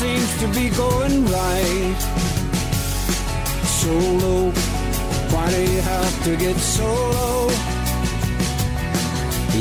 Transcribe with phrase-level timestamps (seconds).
[0.00, 2.00] seems to be going right.
[3.80, 3.92] So
[4.22, 4.50] low,
[5.32, 7.48] why do you have to get so low?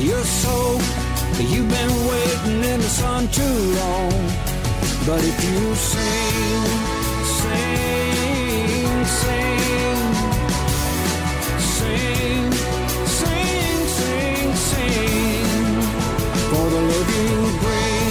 [0.08, 0.56] You're so,
[1.40, 4.12] you've been waiting in the sun too long.
[5.08, 6.66] But if you sing,
[7.40, 10.04] sing, sing,
[11.78, 12.52] sing,
[13.20, 15.82] sing, sing, sing,
[16.50, 18.05] for the love you bring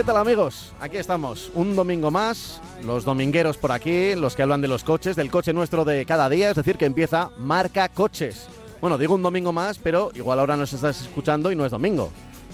[0.00, 0.72] ¿Qué tal amigos?
[0.80, 5.14] Aquí estamos, un domingo más, los domingueros por aquí, los que hablan de los coches,
[5.14, 8.46] del coche nuestro de cada día, es decir, que empieza Marca Coches.
[8.80, 12.10] Bueno, digo un domingo más, pero igual ahora nos estás escuchando y no es domingo.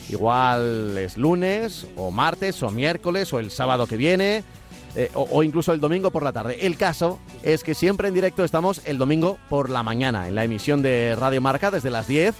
[0.09, 4.43] Igual es lunes, o martes, o miércoles, o el sábado que viene,
[4.97, 6.67] eh, o, incluso el domingo por la tarde.
[6.67, 10.45] El caso es que siempre en directo estamos el domingo por la mañana, en la
[10.45, 12.35] emisión de Radio Marca desde las 10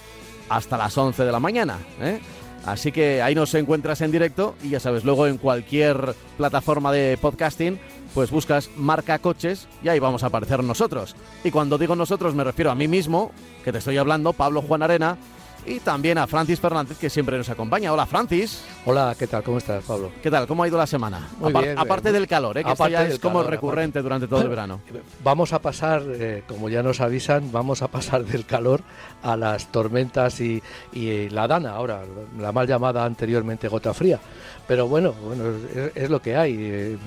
[0.49, 1.77] hasta las 11 de la mañana.
[2.01, 2.19] ¿eh?
[2.65, 7.17] Así que ahí nos encuentras en directo y ya sabes, luego en cualquier plataforma de
[7.21, 7.79] podcasting,
[8.15, 11.15] pues buscas marca coches y ahí vamos a aparecer nosotros.
[11.43, 13.31] Y cuando digo nosotros me refiero a mí mismo,
[13.63, 15.17] que te estoy hablando, Pablo Juan Arena,
[15.65, 17.91] y también a Francis Fernández, que siempre nos acompaña.
[17.91, 19.43] Hola Francis, Hola, ¿qué tal?
[19.43, 20.11] ¿Cómo estás, Pablo?
[20.23, 20.47] ¿qué tal?
[20.47, 21.27] ¿Cómo ha ido la semana?
[21.39, 22.63] Muy Apar- bien, aparte del calor, ¿eh?
[22.63, 24.79] que esto aparte ya es como calor, recurrente durante todo el verano.
[25.23, 28.81] Vamos a pasar, eh, como ya nos avisan, vamos a pasar del calor
[29.23, 30.61] a las tormentas y,
[30.93, 32.03] y la dana, ahora,
[32.39, 34.19] la mal llamada anteriormente gota fría.
[34.67, 35.43] Pero bueno, bueno
[35.75, 36.55] es, es lo que hay.
[36.57, 36.97] Eh,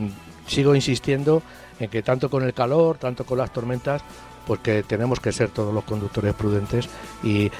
[0.47, 1.43] sigo insistiendo
[1.79, 4.03] en que tanto con el calor, tanto con las tormentas,
[4.47, 6.89] pues que tenemos que ser todos los conductores prudentes
[7.23, 7.51] y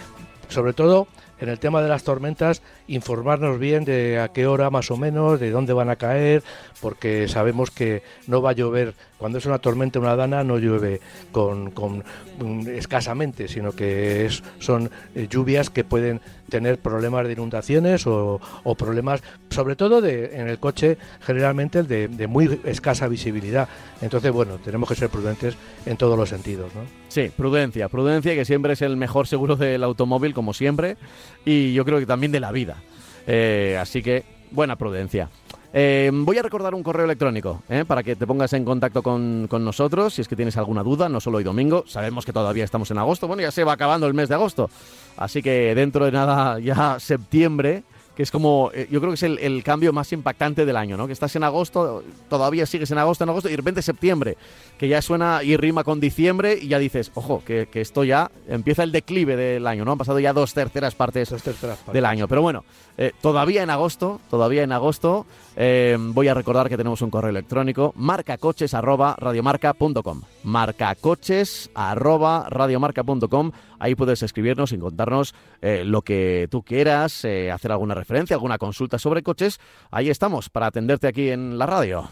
[0.51, 1.09] sobre todo
[1.41, 5.41] en el tema de las tormentas, informarnos bien de a qué hora más o menos,
[5.41, 6.43] de dónde van a caer,
[6.81, 11.01] porque sabemos que no va a llover, cuando es una tormenta, una dana, no llueve
[11.31, 12.05] con, con,
[12.39, 18.41] mm, escasamente, sino que es, son eh, lluvias que pueden tener problemas de inundaciones o,
[18.65, 23.69] o problemas, sobre todo de, en el coche, generalmente de, de muy escasa visibilidad.
[24.01, 25.57] Entonces, bueno, tenemos que ser prudentes
[25.87, 26.83] en todos los sentidos, ¿no?
[27.09, 30.97] Sí, prudencia, prudencia que siempre es el mejor seguro del automóvil, como siempre,
[31.45, 32.80] y yo creo que también de la vida.
[33.27, 35.29] Eh, así que, buena prudencia.
[35.73, 39.47] Eh, voy a recordar un correo electrónico eh, para que te pongas en contacto con,
[39.49, 41.85] con nosotros si es que tienes alguna duda, no solo hoy domingo.
[41.87, 44.69] Sabemos que todavía estamos en agosto, bueno, ya se va acabando el mes de agosto.
[45.17, 47.85] Así que dentro de nada, ya septiembre,
[48.17, 50.97] que es como, eh, yo creo que es el, el cambio más impactante del año,
[50.97, 51.07] ¿no?
[51.07, 54.37] Que estás en agosto, todavía sigues en agosto, en agosto, y de repente septiembre,
[54.77, 58.31] que ya suena y rima con diciembre, y ya dices, ojo, que, que esto ya
[58.49, 59.93] empieza el declive del año, ¿no?
[59.93, 61.95] Han pasado ya dos terceras partes Dos terceras partes.
[61.95, 62.27] del año.
[62.27, 62.65] Pero bueno,
[62.99, 67.31] eh, todavía en agosto, todavía en agosto, eh, voy a recordar que tenemos un correo
[67.31, 70.23] electrónico, marcacoches arroba radiomarca.com.
[70.45, 73.53] Marcacoches arroba radiomarca.com.
[73.79, 78.59] Ahí puedes escribirnos y contarnos eh, lo que tú quieras, eh, hacer alguna referencia, alguna
[78.59, 79.59] consulta sobre coches.
[79.91, 82.09] Ahí estamos para atenderte aquí en la radio.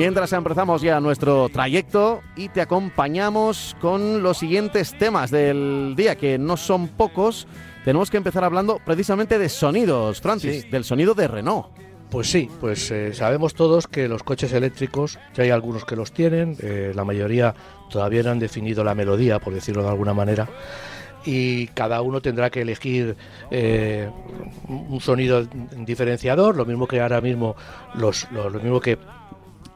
[0.00, 6.38] Mientras empezamos ya nuestro trayecto y te acompañamos con los siguientes temas del día, que
[6.38, 7.46] no son pocos,
[7.84, 10.70] tenemos que empezar hablando precisamente de sonidos, Francis, Sí.
[10.70, 11.66] del sonido de Renault.
[12.10, 16.12] Pues sí, pues eh, sabemos todos que los coches eléctricos, ya hay algunos que los
[16.12, 17.54] tienen, eh, la mayoría
[17.90, 20.48] todavía no han definido la melodía, por decirlo de alguna manera,
[21.26, 23.16] y cada uno tendrá que elegir
[23.50, 24.08] eh,
[24.66, 25.46] un sonido
[25.76, 27.54] diferenciador, lo mismo que ahora mismo
[27.92, 28.96] los, lo, lo mismo que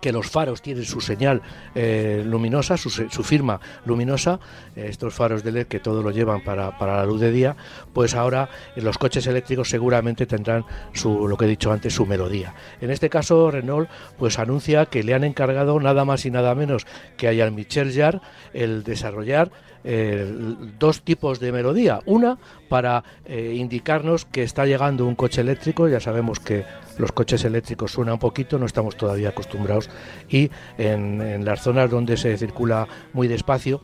[0.05, 1.41] que los faros tienen su señal
[1.75, 4.39] eh, luminosa, su, firma luminosa,
[4.77, 7.57] eh, estos faros de LED que todo lo llevan para, para la luz de día,
[7.95, 12.55] pues ahora los coches eléctricos seguramente tendrán su, lo que he dicho antes, su melodía.
[12.83, 16.87] En este caso, Renault pues anuncia que le han encargado nada más y nada menos
[17.17, 18.21] que a Jean-Michel Jarre
[18.53, 19.53] el desarrollar
[19.85, 20.31] eh,
[20.79, 22.01] dos tipos de melodía.
[22.05, 22.37] Una
[22.69, 26.65] para indicarnos que está llegando un coche eléctrico, ya sabemos que
[26.99, 29.91] los coches eléctricos suenan un poquito, no estamos todavía acostumbrados,
[30.29, 33.81] y en, las zonas donde se circula muy despacio,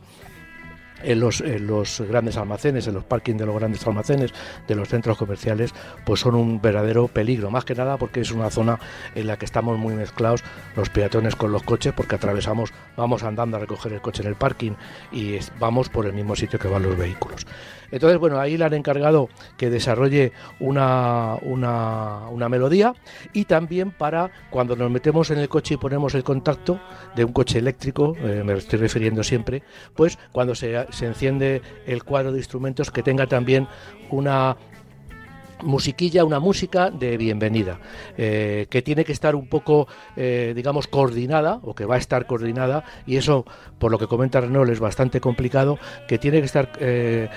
[1.03, 4.33] en los, en los grandes almacenes, en los parkings de los grandes almacenes,
[4.67, 5.73] de los centros comerciales,
[6.05, 8.79] pues son un verdadero peligro, más que nada porque es una zona
[9.15, 10.43] en la que estamos muy mezclados
[10.75, 14.35] los peatones con los coches, porque atravesamos, vamos andando a recoger el coche en el
[14.35, 14.73] parking
[15.11, 17.47] y vamos por el mismo sitio que van los vehículos.
[17.91, 22.93] Entonces, bueno, ahí le han encargado que desarrolle una, una, una melodía
[23.33, 26.79] y también para cuando nos metemos en el coche y ponemos el contacto
[27.15, 29.63] de un coche eléctrico, eh, me estoy refiriendo siempre,
[29.95, 33.67] pues cuando se, se enciende el cuadro de instrumentos que tenga también
[34.09, 34.57] una
[35.63, 37.79] musiquilla, una música de bienvenida,
[38.17, 42.25] eh, que tiene que estar un poco, eh, digamos, coordinada, o que va a estar
[42.25, 43.45] coordinada, y eso,
[43.79, 45.77] por lo que comenta Renault, es bastante complicado,
[46.07, 47.29] que tiene que estar, eh,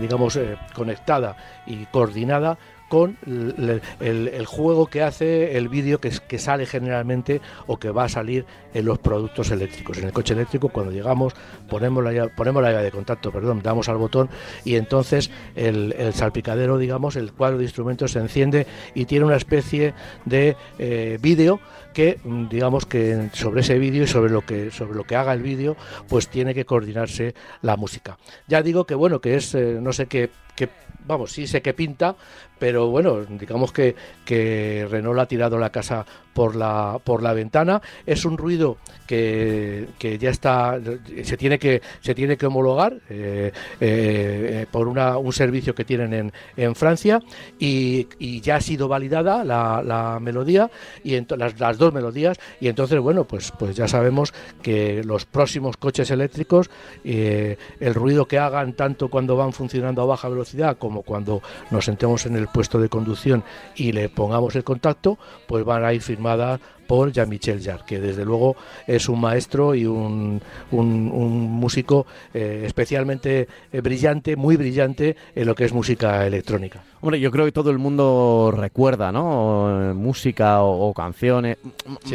[0.00, 0.38] digamos,
[0.74, 1.36] conectada
[1.66, 2.58] y coordinada
[2.90, 8.08] con el, juego que hace el vídeo que, que, sale generalmente o que va a
[8.08, 8.44] salir
[8.74, 9.98] en los productos eléctricos.
[9.98, 11.34] En el coche eléctrico, cuando llegamos,
[11.68, 14.28] ponemos la, ponemos la llave de contacto, perdón, damos al botón
[14.64, 19.94] y entonces el, salpicadero, digamos, el cuadro de instrumentos se enciende y tiene una especie
[20.24, 21.60] de eh, vídeo
[21.94, 25.32] que mm, digamos que sobre ese vídeo y sobre lo que sobre lo que haga
[25.32, 25.76] el vídeo
[26.08, 28.16] pues tiene que coordinarse la música
[28.46, 30.68] ya digo que bueno que es eh, no sé qué, qué
[31.06, 32.14] vamos, sí sé que pinta,
[32.58, 37.82] pero bueno, digamos que, que Renault ha tirado la casa por la, por la ventana.
[38.06, 40.78] Es un ruido que, que ya está,
[41.24, 46.14] se tiene que, se tiene que homologar eh, eh, por una, un servicio que tienen
[46.14, 47.20] en, en Francia
[47.58, 48.06] y,
[48.40, 50.70] ya ha sido validada la, melodía
[51.02, 54.32] y las, las, dos melodías y entonces bueno pues pues ya sabemos
[54.62, 56.70] que los próximos coches eléctricos
[57.04, 61.84] eh, el ruido que hagan tanto cuando van funcionando a baja velocidad como cuando nos
[61.84, 63.42] sentemos en el puesto de conducción
[63.74, 68.24] y le pongamos el contacto pues van a ir firmada por Jean-Michel Jarre, que desde
[68.24, 68.56] luego
[68.86, 70.40] es un maestro y un,
[70.72, 72.04] un, músico
[72.34, 76.82] eh, especialmente eh, brillante, muy brillante en lo que es música electrónica.
[77.00, 79.94] Hombre, yo creo que todo el mundo recuerda, ¿no?
[79.94, 81.58] Música o, canciones,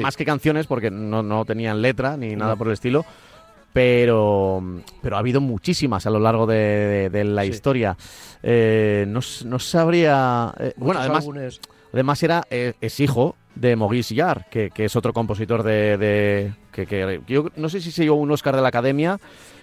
[0.02, 3.06] más que canciones porque no, no tenían letra ni nada por el estilo,
[3.72, 4.62] pero,
[5.02, 7.96] pero ha habido muchísimas a lo largo de, la historia.
[8.44, 10.54] Eh, no, no, sabría...
[10.76, 11.26] bueno, además...
[11.96, 16.54] Además era, eh, es, hijo de Maurice Jarre, que, es otro compositor de...
[16.72, 19.20] que, yo no sé si se llevó un Oscar de la Academia,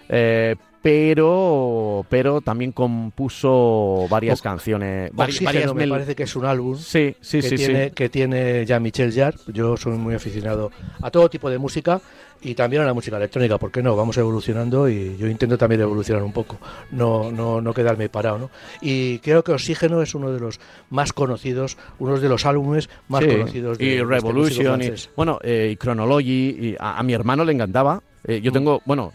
[0.09, 7.15] eh, pero pero también compuso varias canciones varias me parece que es un álbum sí,
[7.21, 9.39] sí, que sí, tiene, que tiene ya Michel Jarre.
[9.47, 12.01] Yo soy muy aficionado a todo tipo de música
[12.43, 13.95] y también a la música electrónica, ¿por qué no?
[13.97, 16.59] Vamos evolucionando y yo intento también evolucionar un poco,
[16.91, 18.51] no, no, no quedarme parado, ¿no?
[18.81, 20.61] Y creo que Oxígeno es uno de los
[20.91, 25.71] más conocidos, uno de los álbumes más conocidos de Y este Revolution, y, bueno, eh,
[25.73, 28.03] y Chronology, y a, mi hermano le encantaba.
[28.25, 28.55] Eh, yo mm.
[28.55, 29.13] tengo, bueno,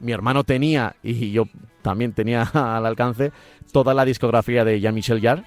[0.00, 1.44] mi hermano tenía, y yo
[1.82, 3.32] también tenía al alcance,
[3.72, 5.44] toda la discografía de Jean-Michel Jarre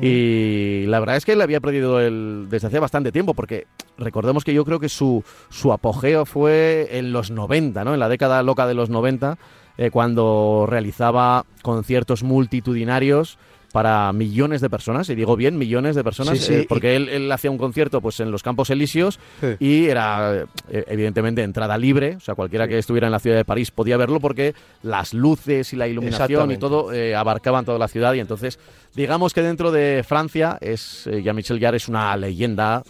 [0.00, 3.66] y la verdad es que él había perdido el, desde hace bastante tiempo, porque
[3.98, 7.94] recordemos que yo creo que su, su apogeo fue en los 90, ¿no?
[7.94, 9.38] En la década loca de los 90,
[9.78, 13.38] eh, cuando realizaba conciertos multitudinarios
[13.72, 17.58] para millones de personas, y digo bien, millones de personas, eh, porque él, hacía un
[17.58, 19.18] concierto pues en los Campos Elíseos
[19.58, 23.44] y era eh, evidentemente entrada libre, o sea, cualquiera que estuviera en la ciudad de
[23.44, 27.88] París podía verlo porque las luces y la iluminación y todo eh, abarcaban toda la
[27.88, 28.58] ciudad y entonces
[28.94, 32.82] digamos que dentro de Francia es Jean-Michel Jarre es una leyenda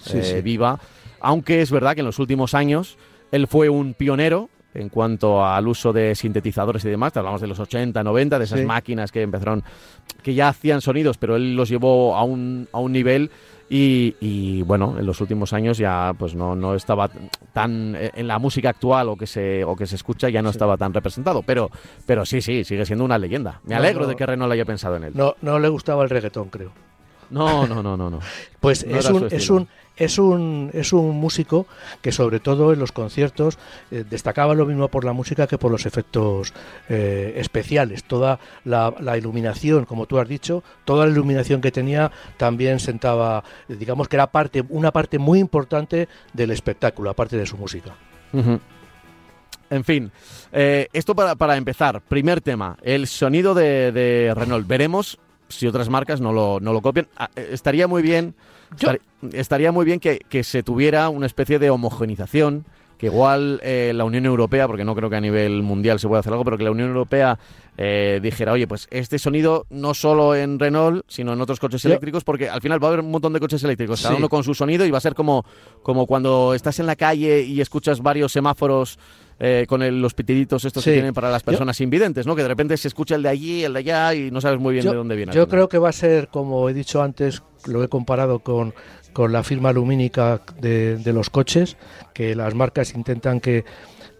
[0.43, 0.81] viva,
[1.21, 2.97] aunque es verdad que en los últimos años
[3.33, 7.17] él fue un pionero en cuanto al uso de sintetizadores y demás.
[7.17, 9.63] hablamos de los 80, 90, de esas máquinas que empezaron,
[10.23, 13.31] que ya hacían sonidos, pero él los llevó a un, a un nivel
[13.73, 17.09] y, bueno, en los últimos años ya pues no, no estaba
[17.53, 20.77] tan en la música actual o que se o que se escucha ya no estaba
[20.77, 21.71] tan representado, pero
[22.05, 23.61] pero sí, sí, sigue siendo una leyenda.
[23.65, 25.13] Me alegro de que Renault haya pensado en él.
[25.15, 26.73] No no le gustaba el reggaetón, creo.
[27.31, 28.19] No, no, no, no, no.
[28.61, 29.69] Pues es, un, es un
[30.01, 31.67] es un, es un músico
[32.01, 33.59] que sobre todo en los conciertos
[33.91, 36.55] eh, destacaba lo mismo por la música que por los efectos
[36.89, 38.05] eh, especiales.
[38.05, 44.09] Toda la, iluminación, como tú has dicho, toda la iluminación que tenía también sentaba, digamos
[44.09, 47.95] que era parte, una parte muy importante del espectáculo, aparte de su música.
[48.33, 50.11] En fin,
[50.51, 52.01] eh, esto para, para, empezar.
[52.01, 54.67] Primer tema, el sonido de, de Renault.
[54.67, 57.09] Veremos si otras marcas no lo, no lo copian.
[57.17, 58.35] Ah, estaría muy bien
[59.33, 62.65] estaría muy bien que, se tuviera una especie de homogenización,
[62.99, 66.21] que igual eh, la Unión Europea, porque no creo que a nivel mundial se pueda
[66.21, 67.39] hacer algo, pero que la Unión Europea
[67.79, 72.25] eh, dijera, oye, pues este sonido no solo en Renault, sino en otros coches eléctricos,
[72.25, 74.55] porque al final va a haber un montón de coches eléctricos, cada uno con su
[74.55, 75.47] sonido, y va a ser como,
[75.83, 78.99] como cuando estás en la calle y escuchas varios semáforos
[79.43, 82.37] eh, con los pitiditos estos que tienen para las personas invidentes, ¿no?
[82.37, 84.75] Que de repente se escucha el de allí, el de allá y no sabes muy
[84.75, 85.33] bien de dónde viene.
[85.33, 88.75] Yo creo que va a ser, como he dicho antes, lo he comparado con,
[89.15, 91.79] con la firma lumínica de, de los coches,
[92.13, 93.65] que las marcas intentan que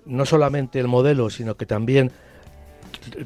[0.07, 2.11] no solamente el modelo, sino que también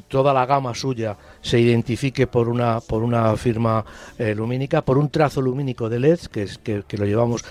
[0.09, 3.85] toda la gama suya se identifique por una por una firma
[4.17, 7.43] eh, lumínica, por un trazo lumínico de LED que, es, que, que lo llevamos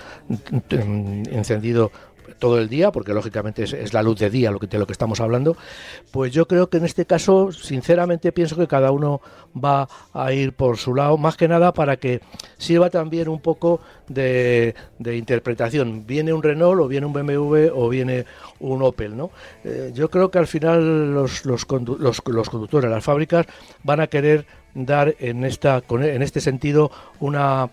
[0.69, 1.91] encendido
[2.39, 4.93] todo el día, porque lógicamente es, la luz de día lo que, de lo que
[4.93, 5.55] estamos hablando,
[6.11, 9.21] pues yo creo que en este caso, sinceramente, pienso que cada uno
[9.55, 12.21] va a ir por su lado, más que nada para que
[12.57, 16.05] sirva también un poco de, interpretación.
[16.05, 18.25] Viene un Renault o viene un BMW o viene
[18.59, 19.31] un Opel, ¿no?
[19.63, 23.45] Eh, yo creo que al final los, los, los, los conductores, las fábricas,
[23.83, 27.69] van a querer dar en, esta, en este sentido una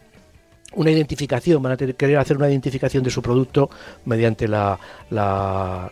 [0.75, 3.71] una identificación, van a querer hacer una identificación de su producto
[4.05, 4.79] mediante la,
[5.11, 5.91] la,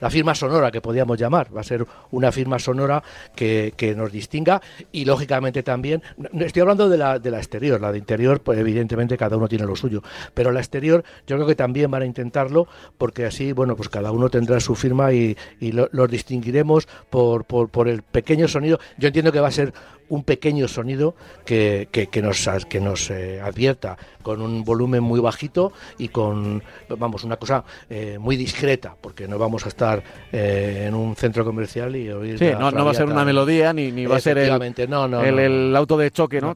[0.00, 1.54] la, firma sonora que podríamos llamar.
[1.54, 3.02] Va a ser una firma sonora
[3.34, 4.60] que, que, nos distinga
[4.90, 6.02] y lógicamente también,
[6.34, 9.66] estoy hablando de la, de la exterior, la de interior, pues evidentemente cada uno tiene
[9.66, 10.02] lo suyo,
[10.34, 12.66] pero la exterior yo creo que también van a intentarlo
[12.98, 17.68] porque así, bueno, pues cada uno tendrá su firma y, y los distinguiremos por, por,
[17.68, 18.78] por el pequeño sonido.
[18.98, 19.72] Yo entiendo que va a ser
[20.12, 21.14] un pequeño sonido
[21.46, 27.24] que, que, nos, que nos eh, advierta con un volumen muy bajito y con, vamos,
[27.24, 31.96] una cosa eh, muy discreta, porque no vamos a estar eh, en un centro comercial
[31.96, 32.38] y oír...
[32.38, 34.50] Sí, no, no, va a ser una melodía ni, ni va a ser el,
[34.90, 36.54] no, no, el, el, auto de choque, ¿no?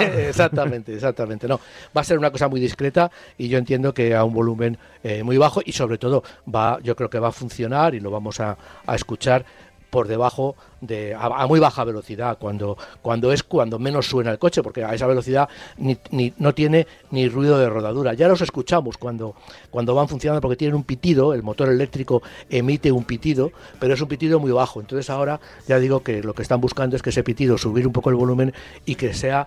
[0.28, 1.60] exactamente, exactamente, no.
[1.96, 3.08] Va a ser una cosa muy discreta
[3.38, 4.76] y yo entiendo que a un volumen
[5.24, 6.22] muy bajo y sobre todo
[6.52, 8.56] va, yo creo que va a funcionar y lo vamos a,
[8.86, 9.44] a escuchar
[9.92, 14.62] por debajo de a, muy baja velocidad cuando cuando es cuando menos suena el coche
[14.62, 19.34] porque a esa velocidad ni, no tiene ni ruido de rodadura ya los escuchamos cuando
[19.70, 24.00] cuando van funcionando porque tienen un pitido el motor eléctrico emite un pitido pero es
[24.00, 27.10] un pitido muy bajo entonces ahora ya digo que lo que están buscando es que
[27.10, 28.54] ese pitido subir un poco el volumen
[28.86, 29.46] y que sea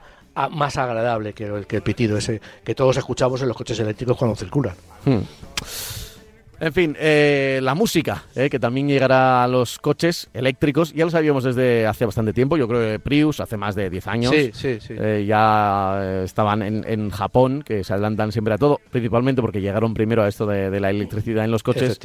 [0.52, 4.16] más agradable que el, que el pitido ese que todos escuchamos en los coches eléctricos
[4.16, 4.76] cuando circulan.
[5.06, 5.22] Hmm.
[6.60, 11.12] En fin, eh, la música, eh, que también llegará a los coches eléctricos, ya lo
[11.12, 14.52] sabíamos desde hace bastante tiempo, yo creo que Prius hace más de 10 años, sí,
[14.54, 14.94] sí, sí.
[14.98, 20.24] Eh, ya estaban en, Japón, que se adelantan siempre a todo, principalmente porque llegaron primero
[20.24, 22.00] a esto de, la electricidad en los coches,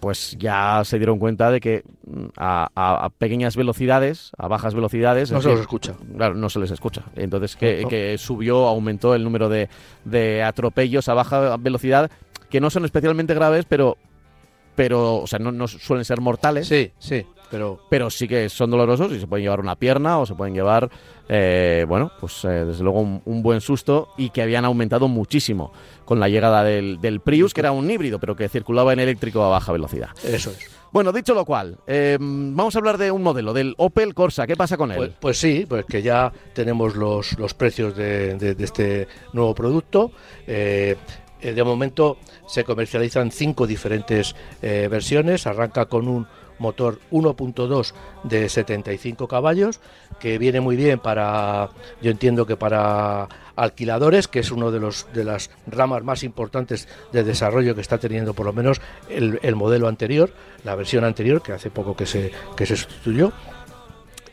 [0.00, 5.30] pues ya se dieron cuenta de que mm, a, pequeñas velocidades, a bajas velocidades...
[5.32, 5.94] No se los escucha.
[6.16, 7.02] Claro, no se les escucha.
[7.16, 9.68] Entonces que, subió, aumentó el número de,
[10.04, 12.10] de atropellos a baja velocidad
[12.54, 13.98] que no son especialmente graves, pero,
[14.76, 16.68] pero o sea, no, no suelen ser mortales.
[16.68, 17.80] Sí, sí, pero...
[17.90, 20.88] Pero sí que son dolorosos y se pueden llevar una pierna o se pueden llevar,
[21.28, 25.72] eh, bueno, pues eh, desde luego un, buen susto y que habían aumentado muchísimo
[26.04, 29.42] con la llegada del, del, Prius, que era un híbrido, pero que circulaba en eléctrico
[29.42, 30.10] a baja velocidad.
[30.22, 30.70] Eso es.
[30.92, 34.46] Bueno, dicho lo cual, eh, vamos a hablar de un modelo, del Opel Corsa.
[34.46, 34.96] ¿Qué pasa con él?
[34.96, 40.12] Pues, pues sí, pues que ya tenemos los, los precios de, de, este nuevo producto.
[41.44, 45.46] Eh, de momento se comercializan cinco diferentes eh, versiones.
[45.46, 46.26] Arranca con un
[46.58, 49.80] motor 1.2 de 75 caballos,
[50.20, 51.68] que viene muy bien para,
[52.00, 54.80] yo entiendo que para alquiladores, que es uno de
[55.12, 59.56] de las ramas más importantes de desarrollo que está teniendo por lo menos el, el
[59.56, 60.32] modelo anterior,
[60.62, 63.32] la versión anterior, que hace poco que se, que se sustituyó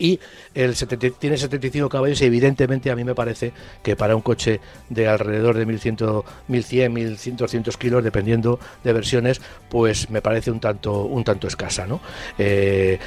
[0.02, 0.20] y
[0.54, 0.76] el
[1.20, 5.58] tiene 75 caballos y evidentemente a mí me parece que para un coche de alrededor
[5.58, 11.48] de 1100, 1100, 1200 kilos, dependiendo de versiones, pues me parece un tanto, un tanto
[11.48, 11.88] escasa.
[11.88, 12.02] ¿no?
[12.38, 13.00] Eh,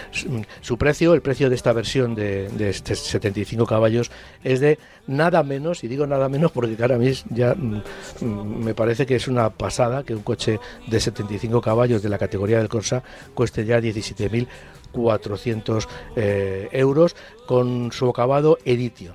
[0.61, 4.11] su, precio, el precio de esta versión de, de 75 este caballos
[4.43, 7.83] es de nada menos, y digo nada menos porque ahora mí ya mm,
[8.21, 12.19] mm, me parece que es una pasada que un coche de 75 caballos de la
[12.19, 13.03] categoría del Corsa
[13.35, 14.47] cueste ya 17.000
[14.95, 19.15] 400 eh, euros con su acabado Edition.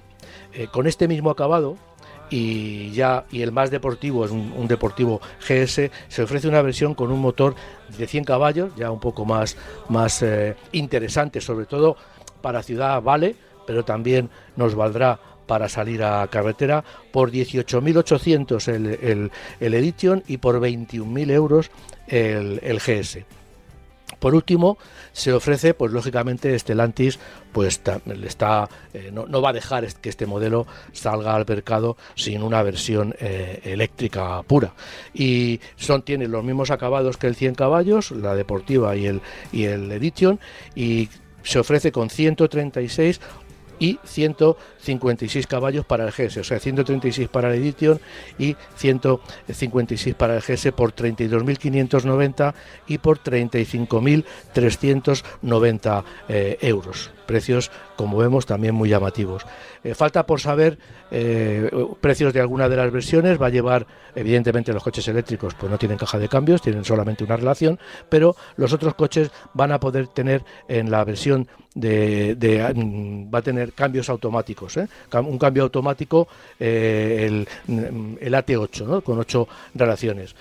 [0.53, 1.77] Eh, con este mismo acabado,
[2.29, 7.12] y ya y el más deportivo es un, deportivo GS se ofrece una versión con
[7.12, 7.55] un motor
[7.98, 9.57] de 100 caballos ya un poco más
[9.89, 11.98] más eh, interesante sobre todo
[12.41, 19.31] para ciudad vale pero también nos valdrá para salir a carretera por 18.800 el, el,
[19.59, 21.71] el Edition y por 21.000 euros
[22.07, 23.25] el, el GS
[24.20, 24.78] por último,
[25.14, 27.20] se ofrece, pues lógicamente, Stellantis
[27.52, 27.82] pues
[28.26, 33.16] está, eh, no, va a dejar que este modelo salga al mercado sin una versión
[33.20, 34.74] eh, eléctrica pura.
[35.14, 39.22] Y son, tiene los mismos acabados que el 100 caballos, la deportiva y el,
[39.52, 40.40] y el Edition,
[40.76, 41.10] y
[41.44, 43.20] se ofrece con 136
[43.79, 48.00] y 156 caballos para el GS, o sea, 136 para la Edition
[48.38, 52.53] y 156 para el GS por 32.590
[52.88, 57.12] y por 35.390 eh, euros.
[57.29, 59.45] Precios, como vemos, también muy llamativos.
[59.83, 60.79] Eh, falta por saber
[61.12, 61.69] eh,
[62.01, 63.39] precios de alguna de las versiones.
[63.39, 67.24] Va a llevar, evidentemente, los coches eléctricos, pues no tienen caja de cambios, tienen solamente
[67.24, 67.77] una relación,
[68.09, 72.36] pero los otros coches van a poder tener en la versión de,
[72.74, 74.77] mm, va a tener cambios automáticos.
[74.77, 74.88] ¿eh?
[75.13, 79.01] Un cambio automático, el, el, AT8, ¿no?
[79.01, 80.33] con ocho relaciones.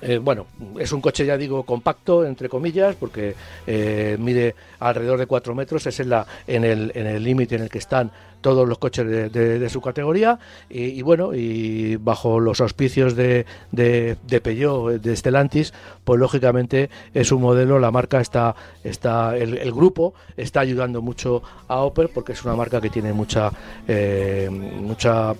[0.00, 0.46] Eh, bueno,
[0.78, 3.34] es un coche, ya digo, compacto, entre comillas, porque
[3.66, 7.78] eh, mide alrededor de 4 metros, es en, la, en el límite en, el que
[7.78, 10.38] están todos los coches de, su categoría.
[10.68, 15.72] Y, bueno, y bajo los auspicios de, de, de, Peugeot, de Stellantis,
[16.04, 21.80] pues lógicamente es un modelo, la marca está, está el, grupo está ayudando mucho a
[21.80, 23.50] Opel porque es una marca que tiene mucha,
[23.86, 25.34] eh, mucha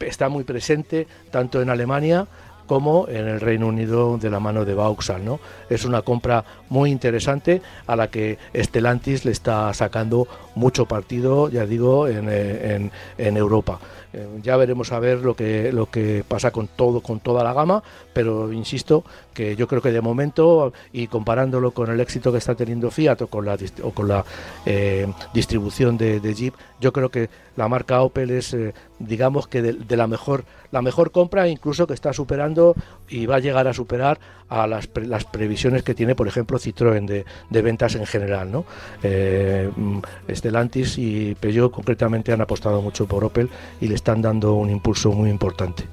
[0.00, 2.26] está muy presente tanto en Alemania,
[2.68, 5.24] como en el Reino Unido de la mano de Vauxhall.
[5.24, 5.40] ¿no?
[5.68, 11.66] Es una compra muy interesante a la que Stellantis le está sacando mucho partido, ya
[11.66, 13.80] digo, en, eh, en Europa.
[14.12, 17.52] Eh, ya veremos a ver lo que lo que pasa con todo con toda la
[17.52, 17.82] gama,
[18.14, 22.54] pero insisto que yo creo que de momento y comparándolo con el éxito que está
[22.54, 24.24] teniendo Fiat o con la o con la
[24.64, 29.96] eh, distribución de, Jeep, yo creo que la marca Opel es eh, digamos que de,
[29.96, 32.74] la mejor la mejor compra incluso que está superando
[33.08, 37.04] y va a llegar a superar a las, las previsiones que tiene por ejemplo Citroën
[37.50, 38.64] de, ventas en general no
[39.02, 39.98] mm,
[40.30, 43.50] Stellantis y Peugeot concretamente han apostado mucho por Opel
[43.80, 45.84] y le están dando un impulso muy importante.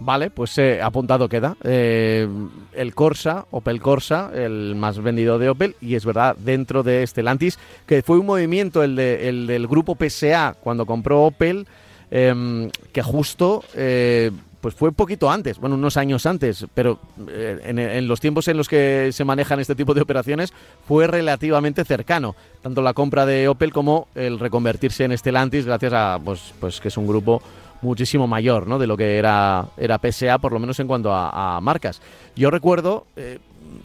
[0.00, 1.56] Vale, pues eh, apuntado queda.
[1.64, 2.28] Eh,
[2.72, 7.58] el Corsa, Opel Corsa, el más vendido de Opel, y es verdad, dentro de Stellantis,
[7.86, 11.66] que fue un movimiento el, de, el del grupo PSA cuando compró Opel,
[12.10, 14.30] em, que justo eh,
[14.60, 16.98] pues fue poquito antes, bueno, unos años antes, pero
[17.28, 20.52] eh, en, los tiempos en los que se manejan este tipo de operaciones
[20.86, 26.18] fue relativamente cercano, tanto la compra de Opel como el reconvertirse en Stellantis, gracias a,
[26.24, 27.40] pues, pues que es un grupo
[27.82, 28.78] muchísimo mayor, ¿no?
[28.78, 32.00] De lo que era, era PSA, por lo menos en cuanto a, marcas.
[32.34, 33.38] Yo recuerdo eh,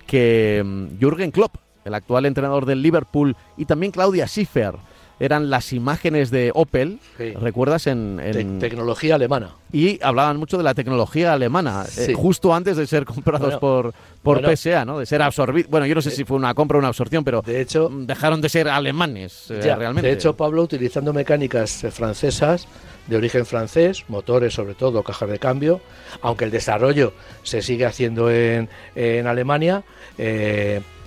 [0.08, 1.56] que mm, Jürgen Klopp,
[1.86, 4.76] el actual entrenador del Liverpool, y también Claudia Schiffer,
[5.20, 7.88] eran las imágenes de Opel, ¿recuerdas?
[7.88, 9.56] En, tecnología alemana.
[9.72, 14.42] Y hablaban mucho de la tecnología alemana, eh, justo antes de ser comprados por, por
[14.56, 15.00] PSA, ¿no?
[15.00, 15.70] De ser absorbidos.
[15.70, 18.42] Bueno, yo no sé si fue una compra o una absorción, pero de hecho, dejaron
[18.42, 20.08] de ser alemanes eh, realmente.
[20.08, 22.68] De hecho, Pablo, utilizando mecánicas eh, francesas,
[23.08, 25.82] de origen francés, motores sobre todo, cajas de cambio,
[26.22, 29.84] aunque el desarrollo se sigue haciendo en, en Alemania,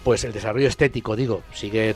[0.04, 1.94] pues el desarrollo estético, digo, sigue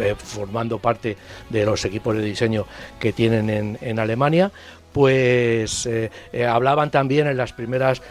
[0.00, 1.16] eh, formando parte
[1.48, 2.66] de los equipos de diseño
[2.98, 4.50] que tienen en, Alemania,
[4.92, 8.02] pues eh, eh, hablaban también en las primeras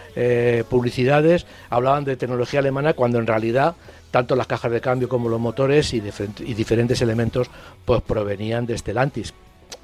[0.70, 3.76] publicidades, hablaban de tecnología alemana cuando en realidad
[4.12, 6.02] tanto las cajas de cambio como los motores y,
[6.40, 7.50] y diferentes elementos
[7.86, 9.34] pues provenían de Stellantis,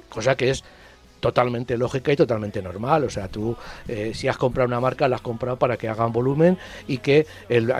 [0.08, 0.64] cosa que es
[1.26, 3.02] totalmente lógica y totalmente normal.
[3.02, 3.56] O sea, tú
[3.88, 7.26] eh, si has comprado una marca, la has comprado para que hagan volumen y que
[7.48, 7.72] el,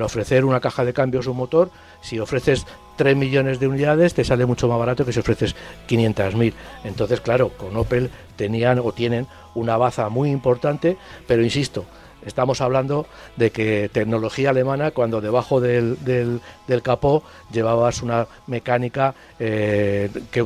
[0.00, 4.24] ofrecer una caja de cambios o un motor, si ofreces 3 millones de unidades, te
[4.24, 5.54] sale mucho más barato que si ofreces
[5.86, 6.54] 500.000.
[6.84, 11.84] Entonces, claro, con Opel tenían o tienen una baza muy importante, pero insisto,
[12.26, 13.06] Estamos hablando
[13.36, 16.40] de que tecnología alemana, cuando debajo del, del,
[16.82, 20.44] capó llevabas una mecánica eh, que,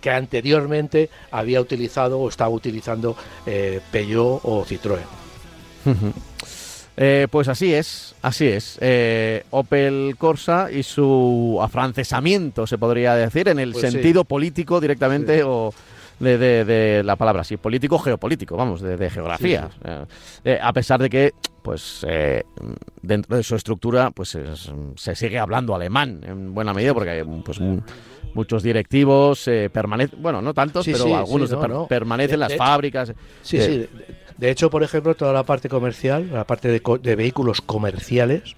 [0.00, 5.04] que, anteriormente había utilizado o estaba utilizando eh, Peugeot o Citroën.
[6.98, 8.78] Eh, pues así es, así es.
[9.50, 15.74] Opel Corsa y su afrancesamiento, se podría decir, en el pues sentido político directamente o
[16.18, 19.68] de, la palabra, sí, político, geopolítico, vamos, de, geografía.
[20.44, 22.44] Eh, a pesar de que, pues, eh,
[23.02, 24.36] dentro de su estructura, pues
[24.96, 27.60] se sigue hablando alemán en buena medida, porque hay pues,
[28.34, 31.54] muchos directivos eh, permanecen, bueno, no tantos, pero algunos
[31.88, 33.12] permanecen en las fábricas.
[33.42, 33.86] Sí, sí.
[34.36, 38.54] De hecho, por ejemplo, toda la parte comercial, la parte de vehículos comerciales,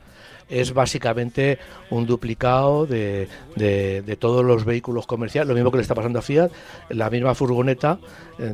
[0.48, 1.58] es básicamente
[1.90, 6.22] un duplicado de, de, todos los vehículos comerciales, lo mismo que le está pasando a
[6.22, 6.50] Fiat,
[6.90, 7.98] la misma furgoneta,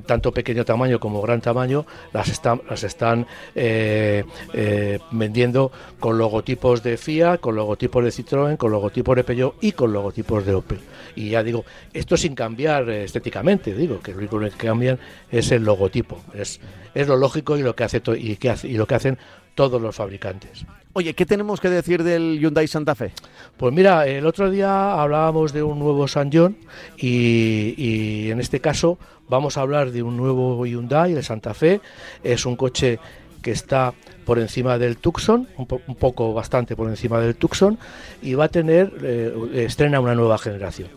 [0.07, 6.83] tanto pequeño tamaño como gran tamaño, las están, las están eh, eh, vendiendo con logotipos
[6.83, 10.81] de Fiat, con logotipos de Citroën, con logotipos de Peugeot y con logotipos de Opel.
[11.17, 14.99] Y ya digo, esto sin cambiar estéticamente, digo, que lo único que cambian
[15.31, 16.61] es el logotipo, es,
[16.95, 19.19] es lo lógico y lo que hace y, que hace, y lo que hacen
[19.55, 20.67] todos los fabricantes.
[20.93, 23.13] Oye, ¿qué tenemos que decir del Hyundai Santa Fe?
[23.57, 26.57] Pues mira, el otro día hablábamos de un nuevo San John
[26.97, 31.81] y, en este caso vamos a hablar de un nuevo Hyundai, el Santa Fe.
[32.23, 33.01] Es un coche
[33.45, 33.93] que está
[34.25, 37.79] por encima del Tucson, un, poco bastante por encima del Tucson,
[38.23, 39.33] y va a tener, eh,
[39.67, 40.89] estrena una nueva generación.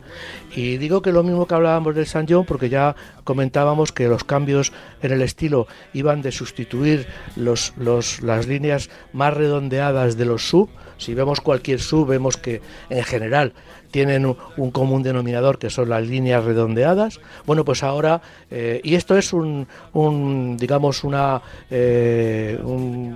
[0.55, 4.23] Y digo que lo mismo que hablábamos del San John, porque ya comentábamos que los
[4.23, 7.05] cambios en el estilo iban de sustituir
[7.35, 10.69] los, las líneas más redondeadas de los sub.
[10.97, 13.51] Si vemos cualquier sub, vemos que en general
[13.91, 17.19] tienen un, común denominador que son las líneas redondeadas.
[17.45, 18.21] Bueno, pues ahora,
[18.51, 22.59] eh, y esto es un, un digamos, una, eh,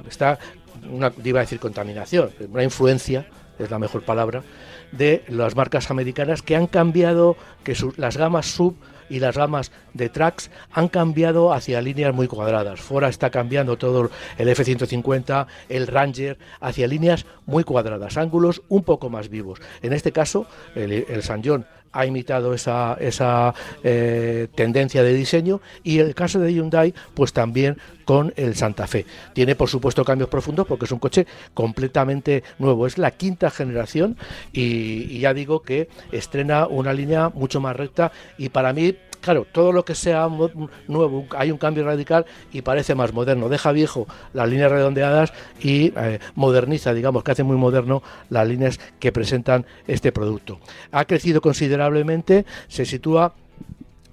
[0.09, 0.39] está,
[0.91, 3.27] una, iba a decir contaminación, una influencia,
[3.59, 4.43] es la mejor palabra,
[4.91, 8.75] de las marcas americanas que han cambiado, que las gamas sub
[9.11, 12.79] y las gamas de tracks han cambiado hacia líneas muy cuadradas.
[12.79, 19.09] Fora está cambiando todo el F-150, el Ranger, hacia líneas muy cuadradas, ángulos un poco
[19.09, 19.59] más vivos.
[19.81, 25.61] En este caso, el, el San John ha imitado esa, esa eh, tendencia de diseño
[25.83, 29.05] y el caso de Hyundai pues también con el Santa Fe.
[29.33, 34.17] Tiene por supuesto cambios profundos porque es un coche completamente nuevo, es la quinta generación
[34.51, 39.45] y, y ya digo que estrena una línea mucho más recta y para mí Claro,
[39.51, 40.27] todo lo que sea
[40.87, 43.49] nuevo, hay un cambio radical y parece más moderno.
[43.49, 48.79] Deja viejo las líneas redondeadas y eh, moderniza, digamos, que hace muy moderno las líneas
[48.99, 50.59] que presentan este producto.
[50.91, 53.33] Ha crecido considerablemente, se sitúa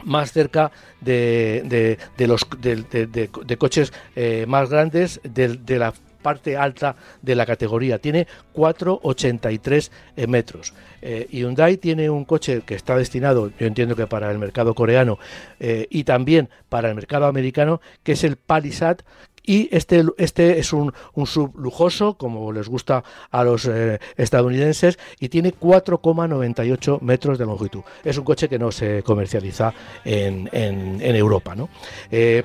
[0.05, 7.47] más cerca de, los de, coches eh, más grandes de, la parte alta de la
[7.47, 7.99] categoría.
[7.99, 10.75] Tiene 4,83 eh, metros.
[11.01, 15.19] Eh, Hyundai tiene un coche que está destinado, yo entiendo que para el mercado coreano
[15.61, 19.05] eh, y también para el mercado americano, que es el Palisade,
[19.49, 24.99] y este, este es un, un sub lujoso, como les gusta a los eh, estadounidenses,
[25.19, 27.81] y tiene 4,98 metros de longitud.
[28.05, 29.73] Es un coche que no se comercializa
[30.05, 31.55] en, en, Europa.
[31.55, 31.71] ¿no?
[32.11, 32.43] Eh,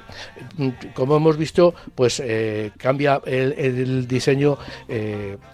[0.94, 4.58] como hemos visto, pues eh, cambia el, diseño,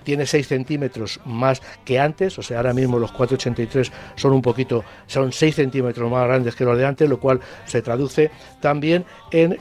[0.04, 4.84] tiene 6 centímetros más que antes, o sea, ahora mismo los 4,83 son un poquito,
[5.08, 8.30] son 6 centímetros más grandes que los de antes, lo cual se traduce
[8.62, 9.58] también en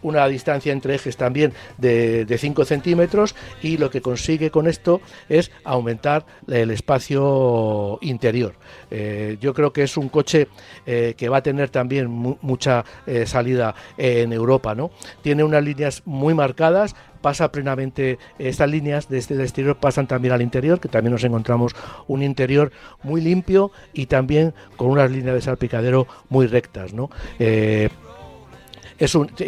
[0.00, 5.50] una distancia entre ejes también de, 5 centímetros y lo que consigue con esto es
[5.64, 8.54] aumentar el espacio interior.
[8.90, 10.48] Eh, yo creo que es un coche
[10.86, 14.90] eh, que va a tener también mucha eh, salida en Europa, ¿no?
[15.22, 20.42] Tiene unas líneas muy marcadas, pasa plenamente estas líneas desde el exterior pasan también al
[20.42, 21.74] interior, que también nos encontramos
[22.08, 27.10] un interior muy limpio y también con unas líneas de salpicadero muy rectas, ¿no?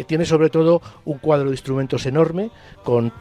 [0.07, 2.49] Tiene sobre todo un cuadro de instrumentos enorme
[2.83, 3.11] con,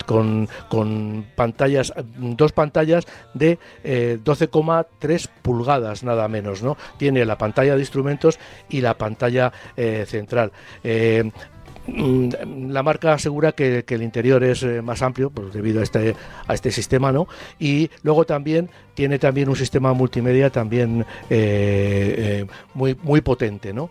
[1.36, 6.76] pantallas, dos pantallas de 12,3 eh, pulgadas nada menos, ¿no?
[6.96, 10.52] Tiene la pantalla de instrumentos y la pantalla eh, central.
[10.82, 11.30] Eh,
[11.86, 16.14] Mm, la marca asegura que, el interior es eh, más amplio pues, debido a este,
[16.46, 17.26] a este sistema, ¿no?
[17.58, 23.90] Y luego también tiene también un sistema multimedia también eh, eh, muy, muy potente, ¿no?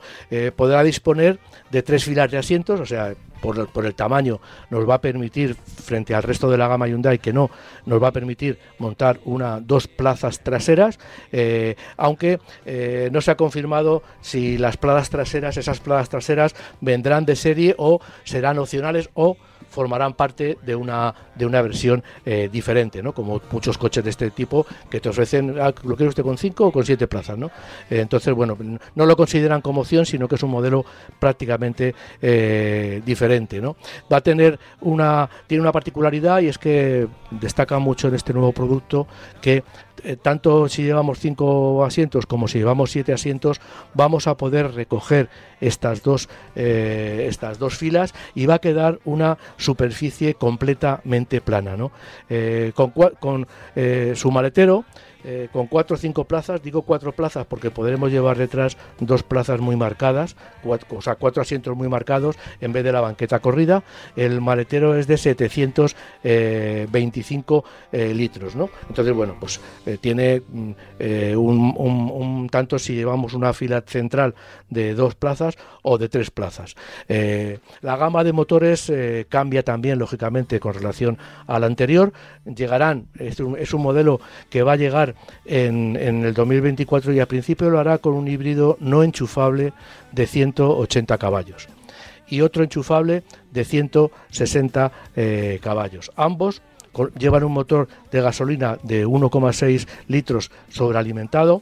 [0.56, 5.02] podrá disponer de tres filas de asientos, o sea, por, el tamaño nos va a
[5.02, 7.50] permitir, frente al resto de la gama Hyundai, que no,
[7.86, 11.00] nos va a permitir montar una, dos plazas traseras,
[11.32, 17.26] eh, aunque eh, no se ha confirmado si las plazas traseras, esas plazas traseras vendrán
[17.26, 19.36] de serie o serán opcionales o
[19.72, 23.14] formarán parte de una, de una versión eh, diferente, ¿no?
[23.14, 26.68] Como muchos coches de este tipo que te ofrecen, ah, ¿lo quiere usted con cinco
[26.68, 27.50] o con siete plazas, ¿no?
[27.90, 28.58] Entonces, bueno,
[28.96, 30.86] no lo consideran como opción, sino que es un modelo
[31.20, 33.78] prácticamente eh, diferente, ¿no?
[34.12, 38.52] Va a tener una, tiene una particularidad y es que destaca mucho en este nuevo
[38.52, 39.08] producto
[39.42, 39.64] que
[40.04, 43.62] eh, tanto si llevamos cinco asientos como si llevamos siete asientos,
[43.94, 45.30] vamos a poder recoger
[45.62, 51.78] estas dos, estas dos filas y va a quedar una superficie completamente plana.
[51.78, 51.91] ¿no?
[52.30, 53.47] Eh, con, con
[54.15, 54.86] su maletero
[55.24, 59.60] eh, con cuatro o cinco plazas, digo cuatro plazas porque podremos llevar detrás dos plazas
[59.60, 63.84] muy marcadas, o sea, cuatro asientos muy marcados en vez de la banqueta corrida.
[64.16, 66.88] El maletero es de 725 eh,
[67.92, 68.70] eh, litros, ¿no?
[68.90, 69.60] Entonces, bueno, pues
[70.00, 70.72] tiene mm,
[71.38, 74.34] un, un, tanto si llevamos una fila central
[74.70, 76.76] de dos plazas o de tres plazas.
[77.08, 78.92] la gama de motores
[79.30, 82.14] cambia también, lógicamente, con relación al anterior.
[82.46, 85.11] Llegarán, es un modelo que va a llegar
[85.45, 89.74] en, el 2024 y a principio lo hará con un híbrido no enchufable
[90.12, 91.67] de 180 caballos
[92.28, 96.12] y otro enchufable de 160 eh, caballos.
[96.15, 96.62] Ambos
[97.17, 101.62] llevan un motor de gasolina de 1,6 litros sobrealimentado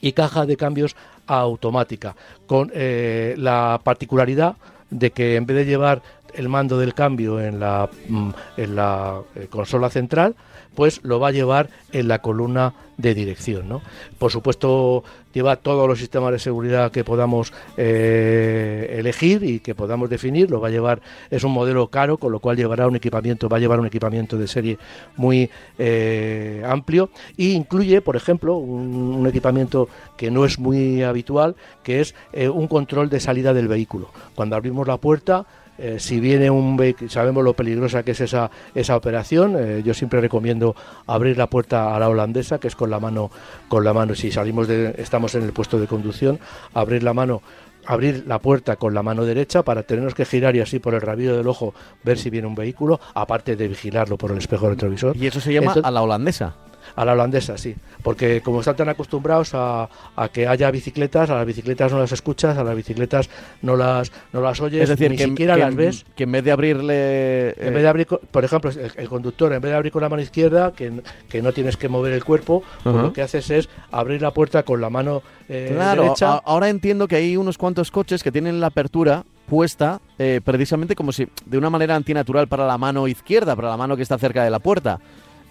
[0.00, 0.96] y caja de cambios
[1.26, 4.56] automática, con eh, la particularidad
[4.90, 6.02] de que en vez de llevar
[6.34, 10.34] el mando del cambio en la, mm, en la eh, consola central,
[10.74, 13.68] pues lo va a llevar en la columna de dirección.
[13.68, 13.82] ¿no?
[14.18, 20.10] Por supuesto, lleva todos los sistemas de seguridad que podamos eh, elegir y que podamos
[20.10, 20.50] definir.
[20.50, 23.56] Lo va a llevar, es un modelo caro, con lo cual llevará un equipamiento, va
[23.56, 24.78] a llevar un equipamiento de serie
[25.16, 32.00] muy eh, amplio e incluye, por ejemplo, un, equipamiento que no es muy habitual, que
[32.00, 34.10] es un control de salida del vehículo.
[34.34, 35.46] Cuando abrimos la puerta,
[35.80, 39.94] eh, si viene un vehículo, sabemos lo peligrosa que es esa, esa operación, eh, yo
[39.94, 43.30] siempre recomiendo abrir la puerta a la holandesa, que es con la mano,
[43.68, 46.38] con la mano, si salimos de, estamos en el puesto de conducción,
[46.74, 47.42] abrir la mano
[47.86, 51.00] abrir la puerta con la mano derecha para tenernos que girar y así por el
[51.00, 55.16] rabillo del ojo ver si viene un vehículo, aparte de vigilarlo por el espejo retrovisor.
[55.16, 56.54] Y eso se llama a la holandesa.
[57.00, 57.74] A la holandesa, sí.
[58.02, 59.88] Porque como están tan acostumbrados a,
[60.34, 63.30] que haya bicicletas, a las bicicletas no las escuchas, a las bicicletas
[63.62, 66.04] no las, no las oyes, es decir, ni que, siquiera las ves.
[66.14, 67.50] Que en vez de abrirle...
[67.58, 70.20] En vez de abrir, por ejemplo, el, conductor, en vez de abrir con la mano
[70.20, 74.20] izquierda, que, que no tienes que mover el cuerpo, pues lo que haces es abrir
[74.20, 76.34] la puerta con la mano eh, claro, derecha.
[76.44, 81.10] ahora entiendo que hay unos cuantos coches que tienen la apertura puesta eh, precisamente como
[81.10, 84.44] si de una manera antinatural para la mano izquierda, para la mano que está cerca
[84.44, 85.00] de la puerta.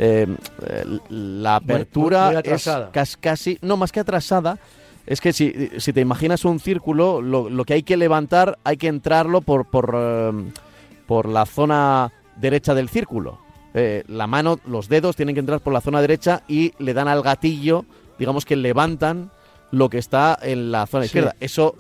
[0.02, 0.28] Eh,
[1.10, 4.58] la apertura es casi, no más que atrasada,
[5.06, 9.42] es que si, te imaginas un círculo, lo, que hay que levantar hay que entrarlo
[9.42, 10.32] por, por, eh,
[11.06, 13.40] por la zona derecha del círculo.
[13.74, 17.08] Eh, la mano, los dedos tienen que entrar por la zona derecha y le dan
[17.08, 17.86] al gatillo,
[18.18, 19.32] digamos que levantan
[19.72, 21.36] lo que está en la zona izquierda.
[21.40, 21.76] Eso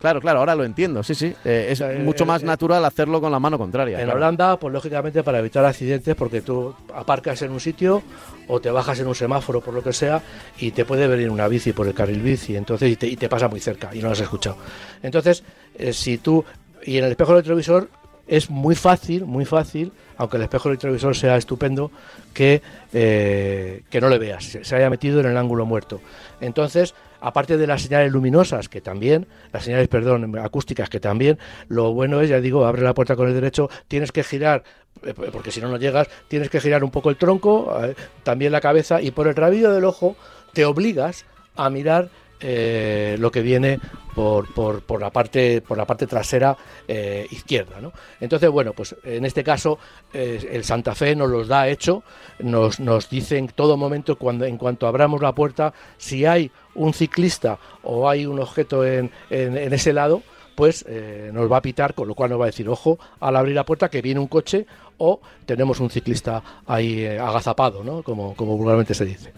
[0.00, 1.34] Claro, claro, ahora lo entiendo, sí, sí.
[1.44, 4.00] Eh, es mucho más eh, natural hacerlo con la mano contraria.
[4.00, 8.02] En Holanda, pues lógicamente para evitar accidentes, porque tú aparcas en un sitio
[8.48, 10.22] o te bajas en un semáforo por lo que sea
[10.58, 13.60] y te puede venir una bici por el carril bici, entonces y te, pasa muy
[13.60, 14.56] cerca y no lo has escuchado.
[15.02, 16.46] Entonces, eh, si tú
[16.82, 17.90] y en el espejo retrovisor
[18.26, 21.90] es muy fácil, muy fácil, aunque el espejo retrovisor sea estupendo,
[22.32, 26.00] que, que no le veas, se haya metido en el ángulo muerto.
[26.40, 31.92] Entonces, aparte de las señales luminosas, que también, las señales, perdón, acústicas, que también, lo
[31.92, 34.64] bueno es, ya digo, abre la puerta con el derecho, tienes que girar,
[35.02, 38.52] eh, porque si no, no llegas, tienes que girar un poco el tronco, eh, también
[38.52, 40.16] la cabeza, y por el rabillo del ojo
[40.52, 42.08] te obligas a mirar
[42.40, 43.78] eh, lo que viene
[44.14, 46.56] por, por, la parte por la parte trasera
[46.88, 47.92] eh, izquierda ¿no?
[48.18, 49.78] entonces bueno pues en este caso
[50.12, 52.02] eh, el Santa Fe nos los da hecho
[52.38, 56.94] nos, nos dice en todo momento cuando en cuanto abramos la puerta si hay un
[56.94, 60.22] ciclista o hay un objeto en, en, ese lado
[60.54, 60.84] pues
[61.32, 63.64] nos va a pitar, con lo cual nos va a decir, ojo, al abrir la
[63.64, 64.66] puerta que viene un coche
[65.00, 68.02] o tenemos un ciclista ahí agazapado, ¿no?
[68.02, 69.32] Como, como vulgarmente se dice.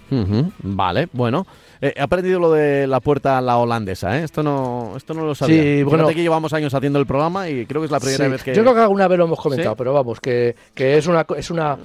[0.63, 1.47] Vale, bueno.
[1.81, 4.23] Eh, he aprendido lo de la puerta la holandesa, ¿eh?
[4.23, 5.63] Esto no, esto no lo sabía.
[5.63, 6.07] Sí, bueno.
[6.07, 8.55] que llevamos años haciendo el programa y creo que es la primera vez que...
[8.55, 11.27] Yo creo que alguna vez lo hemos comentado, pero vamos, que, que, es una...
[11.37, 11.77] Es una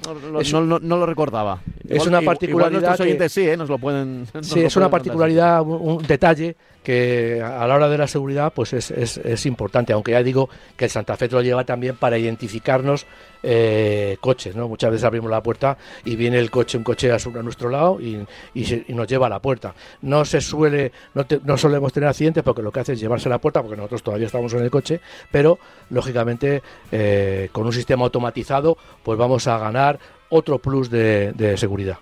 [0.61, 1.61] no, lo recordaba.
[1.89, 3.01] es una particularidad...
[3.01, 3.57] oyentes sí, ¿eh?
[3.57, 4.27] Nos lo pueden...
[4.41, 8.91] sí, es una particularidad, un, detalle que a la hora de la seguridad pues es,
[8.91, 13.07] es, es, importante, aunque ya digo que el Santa Fe lo lleva también para identificarnos
[13.49, 14.67] eh, coches, ¿no?
[14.67, 18.19] Muchas veces abrimos la puerta y viene el coche, un coche a, nuestro lado y,
[18.53, 19.73] y, nos lleva a la puerta.
[20.01, 23.31] No se suele, no, no, solemos tener accidentes porque lo que hace es llevarse a
[23.31, 24.99] la puerta porque nosotros todavía estamos en el coche,
[25.31, 25.59] pero
[25.91, 31.99] lógicamente eh, con un sistema automatizado pues vamos a ganar otro plus de, seguridad.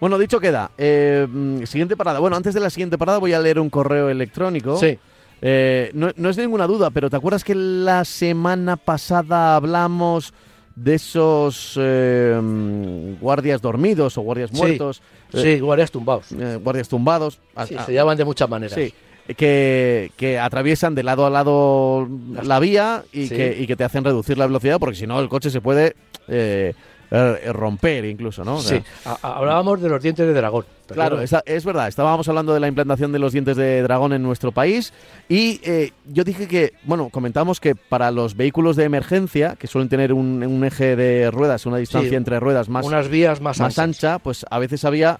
[0.00, 0.72] Bueno, dicho queda.
[0.76, 2.18] Eh, mm, siguiente parada.
[2.18, 4.76] Bueno, antes de la siguiente parada voy a leer un correo electrónico.
[4.78, 4.98] Sí.
[5.44, 10.32] Eh, no, es ninguna duda, pero ¿te acuerdas que la semana pasada hablamos
[10.76, 12.40] de esos eh,
[13.20, 15.02] guardias dormidos o guardias muertos?
[15.34, 16.26] Sí, guardias tumbados.
[16.62, 17.40] guardias tumbados.
[17.66, 18.74] Sí, se llaman de muchas maneras.
[18.74, 18.94] Sí.
[19.36, 22.08] Que, que, atraviesan de lado a lado
[22.42, 25.28] la vía y, que, y que te hacen reducir la velocidad porque si no el
[25.28, 25.94] coche se puede
[26.28, 26.74] eh,
[27.52, 28.60] romper incluso, ¿no?
[28.60, 28.82] sí,
[29.22, 30.64] hablábamos de los dientes de dragón.
[30.86, 34.52] Claro, es verdad, estábamos hablando de la implantación de los dientes de dragón en nuestro
[34.52, 34.92] país
[35.28, 39.88] y eh, yo dije que, bueno, comentamos que para los vehículos de emergencia, que suelen
[39.88, 42.84] tener un, eje de ruedas, una distancia entre ruedas más...
[42.84, 45.18] Unas vías más, más ancha, pues a veces había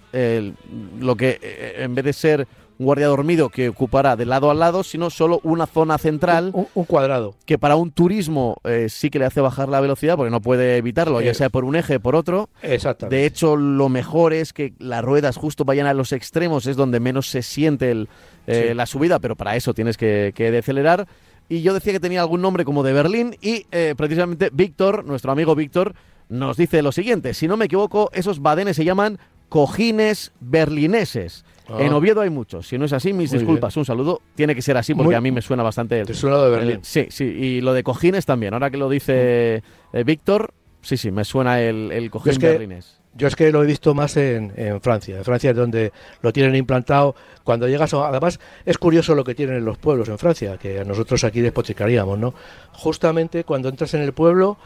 [1.00, 2.46] lo que eh, en vez de ser
[2.82, 6.52] un guardia dormido que ocupará de lado a lado, sino solo una zona central.
[6.74, 7.36] Un, cuadrado.
[7.46, 10.76] Que para un turismo eh, sí que le hace bajar la velocidad porque no puede
[10.76, 12.50] evitarlo, ya sea por un eje o por otro.
[12.62, 13.14] Exactamente.
[13.14, 16.98] De hecho, lo mejor es que las ruedas justo vayan a los extremos, es donde
[16.98, 18.06] menos se siente
[18.48, 21.06] eh, la subida, pero para eso tienes que, decelerar.
[21.48, 25.30] Y yo decía que tenía algún nombre como de Berlín y eh, precisamente Víctor, nuestro
[25.30, 25.94] amigo Víctor,
[26.28, 27.34] nos dice lo siguiente.
[27.34, 29.18] Si no me equivoco, esos badenes se llaman
[29.48, 31.76] cojines berlineses Ah.
[31.80, 32.66] En Oviedo hay muchos.
[32.66, 33.76] Si no es así, mis Muy disculpas.
[33.76, 34.20] Un saludo.
[34.34, 36.00] Tiene que ser así porque Muy- a mí me suena bastante.
[36.00, 36.76] el- Te suena lo de Berlín.
[36.78, 37.24] el- sí, sí.
[37.24, 38.52] Y lo de cojines también.
[38.54, 42.48] Ahora que lo dice eh, Víctor, sí, sí, me suena el, el cojín Es que-
[42.48, 42.98] berlinés.
[43.14, 45.18] Yo es que lo he visto más en, en Francia.
[45.18, 47.14] En Francia es donde lo tienen implantado.
[47.44, 48.08] Cuando llegas a...
[48.08, 51.42] Además, es curioso lo que tienen en los pueblos en Francia, que a nosotros aquí
[51.42, 52.32] despotricaríamos, ¿no?
[52.72, 54.56] Justamente cuando entras en el pueblo,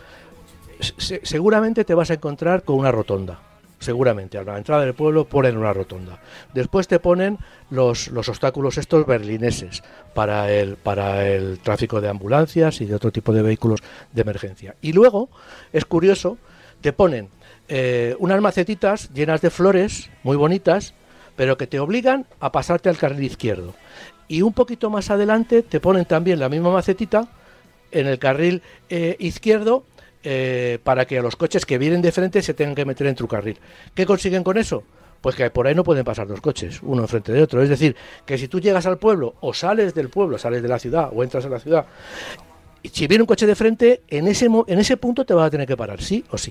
[0.78, 3.40] se- seguramente te vas a encontrar con una rotonda.
[3.78, 6.18] Seguramente, a la entrada del pueblo ponen una rotonda.
[6.54, 7.38] Después te ponen
[7.70, 9.82] los, los obstáculos estos berlineses
[10.14, 13.80] para el, para el tráfico de ambulancias y de otro tipo de vehículos
[14.12, 14.76] de emergencia.
[14.80, 15.28] Y luego,
[15.72, 16.38] es curioso,
[16.80, 17.28] te ponen
[17.68, 20.94] eh, unas macetitas llenas de flores muy bonitas,
[21.36, 23.74] pero que te obligan a pasarte al carril izquierdo.
[24.26, 27.28] Y un poquito más adelante te ponen también la misma macetita
[27.90, 29.84] en el carril eh, izquierdo
[30.28, 33.14] eh, para que a los coches que vienen de frente se tengan que meter en
[33.14, 33.56] tu carril.
[33.94, 34.82] ¿Qué consiguen con eso?
[35.20, 37.62] Pues que por ahí no pueden pasar dos coches, uno enfrente de otro.
[37.62, 40.80] Es decir, que si tú llegas al pueblo o sales del pueblo, sales de la
[40.80, 41.86] ciudad o entras en la ciudad,
[42.92, 45.66] si viene un coche de frente, en ese, en ese punto te vas a tener
[45.66, 46.50] que parar, sí o sí.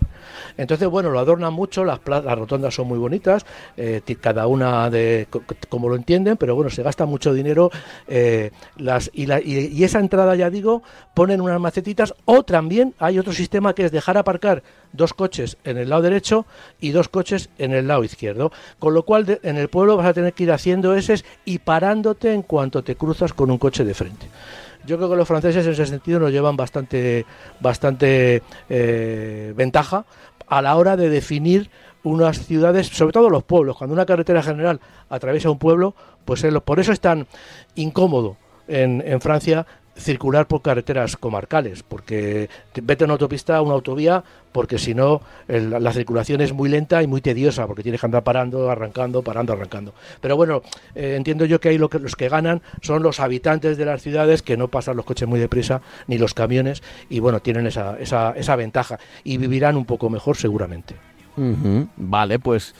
[0.57, 3.45] Entonces, bueno, lo adornan mucho, las, las rotondas son muy bonitas,
[3.77, 7.69] eh, cada una de co- co- como lo entienden, pero bueno, se gasta mucho dinero.
[8.07, 10.81] eh, las, y, la- y- esa entrada, ya digo,
[11.13, 15.77] ponen unas macetitas, o también hay otro sistema que es dejar aparcar dos coches en
[15.77, 16.45] el lado derecho
[16.79, 18.51] y dos coches en el lado izquierdo.
[18.79, 22.33] Con lo cual, en el pueblo vas a tener que ir haciendo eses y parándote
[22.33, 24.27] en cuanto te cruzas con un coche de frente.
[24.85, 27.25] Yo creo que los franceses en ese sentido nos llevan bastante,
[27.59, 30.05] bastante eh, ventaja
[30.47, 31.69] a la hora de definir
[32.03, 33.77] unas ciudades, sobre todo los pueblos.
[33.77, 37.27] Cuando una carretera general atraviesa un pueblo, pues por eso es tan
[37.75, 39.65] incómodo en Francia
[39.97, 44.93] circular por carreteras comarcales, porque te- vete a una autopista, a una autovía, porque si
[44.93, 49.21] no la circulación es muy lenta y muy tediosa, porque tienes que andar parando, arrancando,
[49.21, 49.93] parando, arrancando.
[50.21, 50.61] Pero bueno,
[50.95, 54.01] eh, entiendo yo que ahí lo que, los que ganan son los habitantes de las
[54.01, 57.97] ciudades, que no pasan los coches muy deprisa, ni los camiones, y bueno, tienen esa,
[57.99, 60.95] esa, esa ventaja, y vivirán un poco mejor seguramente.
[61.97, 62.73] Vale, pues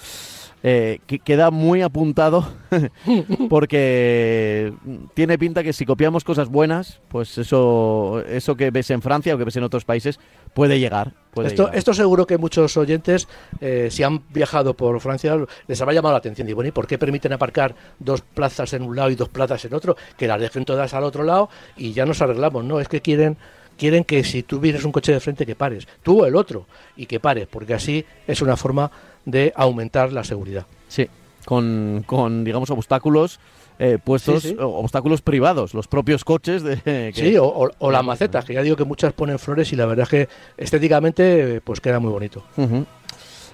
[0.68, 2.48] eh, que- queda muy apuntado
[3.50, 4.74] porque
[5.14, 9.38] tiene pinta que si copiamos cosas buenas, pues eso, eso que ves en Francia o
[9.38, 10.20] que ves en otros países
[10.54, 11.14] puede llegar.
[11.34, 11.78] puede Esto, llegar.
[11.78, 13.28] esto seguro que muchos oyentes,
[13.62, 16.48] eh, si han viajado por Francia, les habrá llamado la atención.
[16.48, 19.64] Digo, bueno, ¿y por qué permiten aparcar dos plazas en un lado y dos plazas
[19.66, 19.96] en otro?
[20.18, 22.64] Que las dejen todas al otro lado y ya nos arreglamos.
[22.64, 23.38] No, es que quieren
[23.78, 26.66] quieren que si tú vienes un coche de frente que pares, tú o el otro,
[26.96, 28.90] y que pares, porque así es una forma
[29.26, 30.66] de aumentar la seguridad.
[30.88, 31.08] Sí,
[31.46, 33.40] con, con digamos, obstáculos
[33.78, 34.56] eh, puestos, Sí, sí.
[34.58, 36.78] o- obstáculos privados, los propios coches de...
[36.82, 39.76] que- Sí, o, o- o las macetas, que ya digo que muchas ponen flores y
[39.76, 42.44] la verdad es que estéticamente pues queda muy bonito.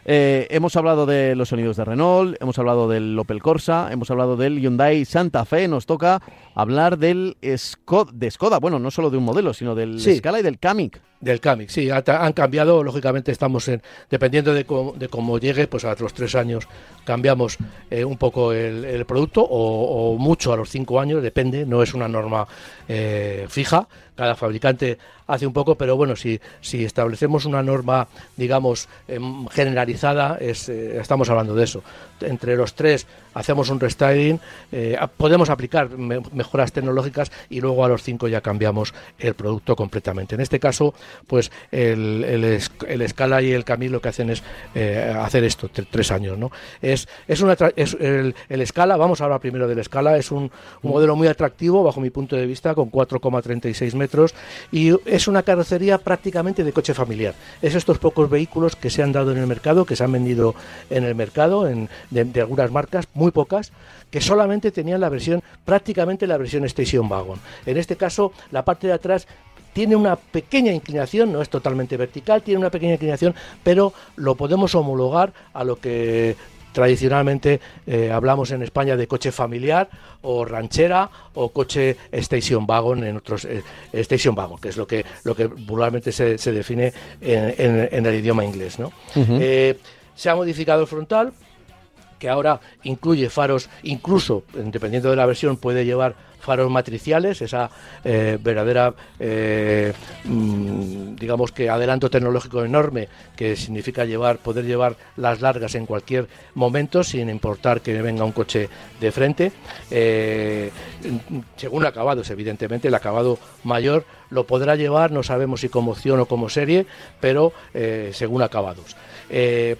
[0.06, 4.36] Eh, hemos hablado de los sonidos de Renault, hemos hablado del Opel Corsa, hemos hablado
[4.36, 5.68] del Hyundai Santa Fe.
[5.68, 6.22] Nos toca
[6.56, 8.60] hablar del Skoda, de Skoda.
[8.60, 10.18] Bueno, no solo de un modelo, sino del Sí.
[10.18, 11.00] Scala y del Kamiq.
[11.20, 15.68] Del Kamiq, sí, ha- han cambiado, lógicamente estamos en, dependiendo de cómo, de cómo llegue,
[15.68, 16.68] pues a los tres años
[17.06, 17.58] cambiamos
[17.92, 21.84] eh, un poco el, el producto o, o mucho a los cinco años, depende, no
[21.84, 22.48] es una norma
[22.88, 24.98] eh, fija, cada fabricante
[25.28, 31.00] hace un poco, pero bueno, si, si establecemos una norma, digamos, em, generalizada, es, eh,
[31.00, 31.84] estamos hablando de eso.
[32.20, 34.40] Entre los tres hacemos un restyling,
[34.72, 39.76] eh, podemos aplicar me- mejoras tecnológicas y luego a los cinco ya cambiamos el producto
[39.76, 40.36] completamente.
[40.36, 40.94] En este caso,
[41.28, 44.44] pues el, el, Scala y el Camil lo que hacen es
[44.76, 46.52] eh, hacer esto, tre- tres años, ¿no?
[46.82, 50.52] Es, es una es el, el Scala, vamos a hablar primero del Scala, es un,
[50.82, 54.34] modelo muy atractivo bajo mi punto de vista, con 4,36 metros
[54.72, 57.34] y es una carrocería prácticamente de coche familiar.
[57.62, 60.56] Es estos pocos vehículos que se han dado en el mercado, que se han vendido
[60.90, 63.72] en el mercado, en, de algunas marcas, muy pocas,
[64.10, 67.40] que solamente tenían la versión, prácticamente la versión Station Wagon.
[67.66, 69.28] En este caso, la parte de atrás
[69.74, 74.76] tiene una pequeña inclinación, no es totalmente vertical, tiene una pequeña inclinación, pero lo podemos
[74.76, 76.36] homologar a lo que
[76.74, 79.90] tradicionalmente eh, hablamos en España de coche familiar
[80.22, 85.06] o ranchera o coche station wagon en otros eh, station wagon que es lo que
[85.26, 88.90] lo que vulgarmente se, se define en, en- en el idioma inglés ¿no?
[89.16, 89.78] Eh,
[90.16, 91.34] se ha modificado el frontal
[92.22, 97.70] que ahora incluye faros, incluso, dependiendo de la versión, puede llevar faros matriciales, esa
[98.04, 99.94] eh, verdadera, eh,
[100.26, 106.28] mm, digamos que adelanto tecnológico enorme que significa llevar, poder llevar las largas en cualquier
[106.56, 108.70] momento sin importar que venga un coche
[109.00, 109.52] de frente.
[109.90, 110.72] Eh,
[111.56, 116.26] según acabados, evidentemente, el acabado mayor lo podrá llevar, no sabemos si como opción o
[116.26, 116.86] como serie,
[117.20, 117.52] pero
[118.12, 118.96] según acabados.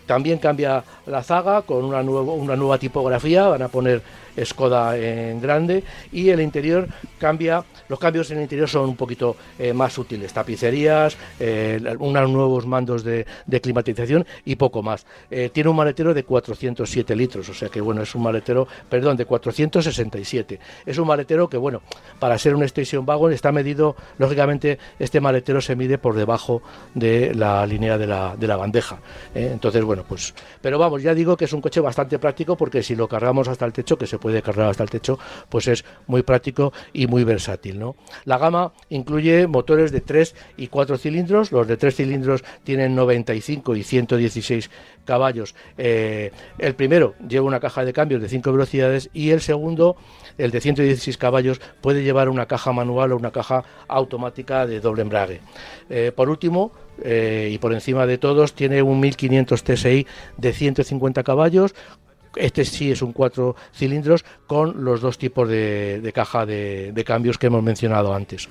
[0.06, 4.02] también cambia la zaga con una, una nueva tipografía, van a poner
[4.44, 6.88] Skoda en grande y el interior
[7.20, 12.30] cambia, los cambios en el interior son un poquito eh, más útiles, tapicerías, eh, unos
[12.30, 13.26] nuevos mandos de,
[13.62, 15.06] climatización y poco más.
[15.30, 19.18] Eh, tiene un maletero de 407 litros, o sea que bueno, es un maletero, perdón,
[19.18, 20.60] de 467.
[20.86, 21.82] Es un maletero que bueno,
[22.20, 26.62] para ser un station wagon está medido, lógicamente este maletero se mide por debajo
[26.96, 29.00] de la línea de la, de la bandeja.
[29.36, 32.96] entonces bueno, pues, pero vamos, ya digo que es un coche bastante práctico porque si
[32.96, 35.20] lo cargamos hasta el techo, que se puede cargar hasta el techo,
[35.50, 37.78] pues es muy práctico y muy versátil.
[37.78, 37.98] ¿no?
[38.24, 43.76] La gama incluye motores de 3 y 4 cilindros, los de 3 cilindros tienen 95
[43.76, 44.70] y 116
[45.04, 45.56] caballos.
[45.78, 49.98] Eh, el primero lleva una caja de cambios de 5 velocidades y el segundo,
[50.38, 55.02] el de 116 caballos, puede llevar una caja manual o una caja automática de doble
[55.02, 55.42] embrague.
[55.90, 56.72] Eh, por último,
[57.04, 60.08] eh, y por encima de todos, tiene un 1500 TSI
[60.38, 61.74] de 150 caballos
[62.36, 67.38] este sí es un cuatro cilindros con los dos tipos de, caja de, de cambios
[67.38, 68.48] que hemos mencionado antes.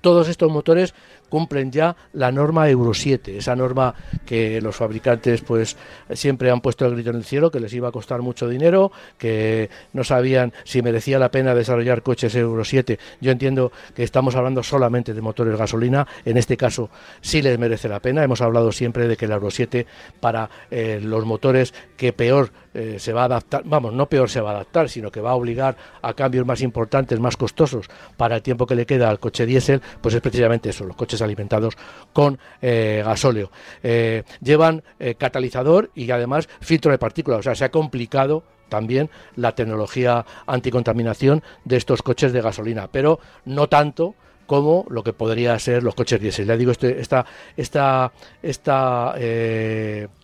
[0.00, 0.94] Todos estos motores
[1.30, 3.94] cumplen ya la norma Euro 7, esa norma
[4.26, 5.78] que los fabricantes pues
[6.12, 8.92] siempre han puesto el grito en el cielo, que les iba a costar mucho dinero,
[9.16, 12.98] que no sabían si merecía la pena desarrollar coches Euro 7.
[13.20, 17.88] Yo entiendo que estamos hablando solamente de motores gasolina, en este caso sí les merece
[17.88, 18.22] la pena.
[18.22, 19.86] Hemos hablado siempre de que el Euro 7
[20.20, 24.40] para eh, los motores que peor eh, se va a adaptar, vamos, no peor se
[24.40, 28.36] va a adaptar, sino que va a obligar a cambios más importantes, más costosos para
[28.36, 31.76] el tiempo que le queda al coche diésel, pues es precisamente eso, los coches alimentados
[32.12, 33.50] con eh, gasóleo.
[33.82, 39.10] Eh, llevan eh, catalizador y además filtro de partículas, o sea, se ha complicado también
[39.34, 44.14] la tecnología anticontaminación de estos coches de gasolina, pero no tanto
[44.46, 46.46] como lo que podría ser los coches diésel.
[46.46, 47.24] Ya digo, este, esta,
[47.56, 48.12] esta,
[48.42, 49.14] esta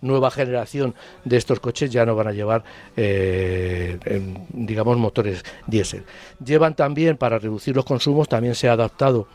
[0.01, 2.64] nueva generación de estos coches ya no van a llevar,
[4.49, 6.05] digamos, motores diésel.
[6.44, 9.28] Llevan también, para reducir los consumos, también se ha adaptado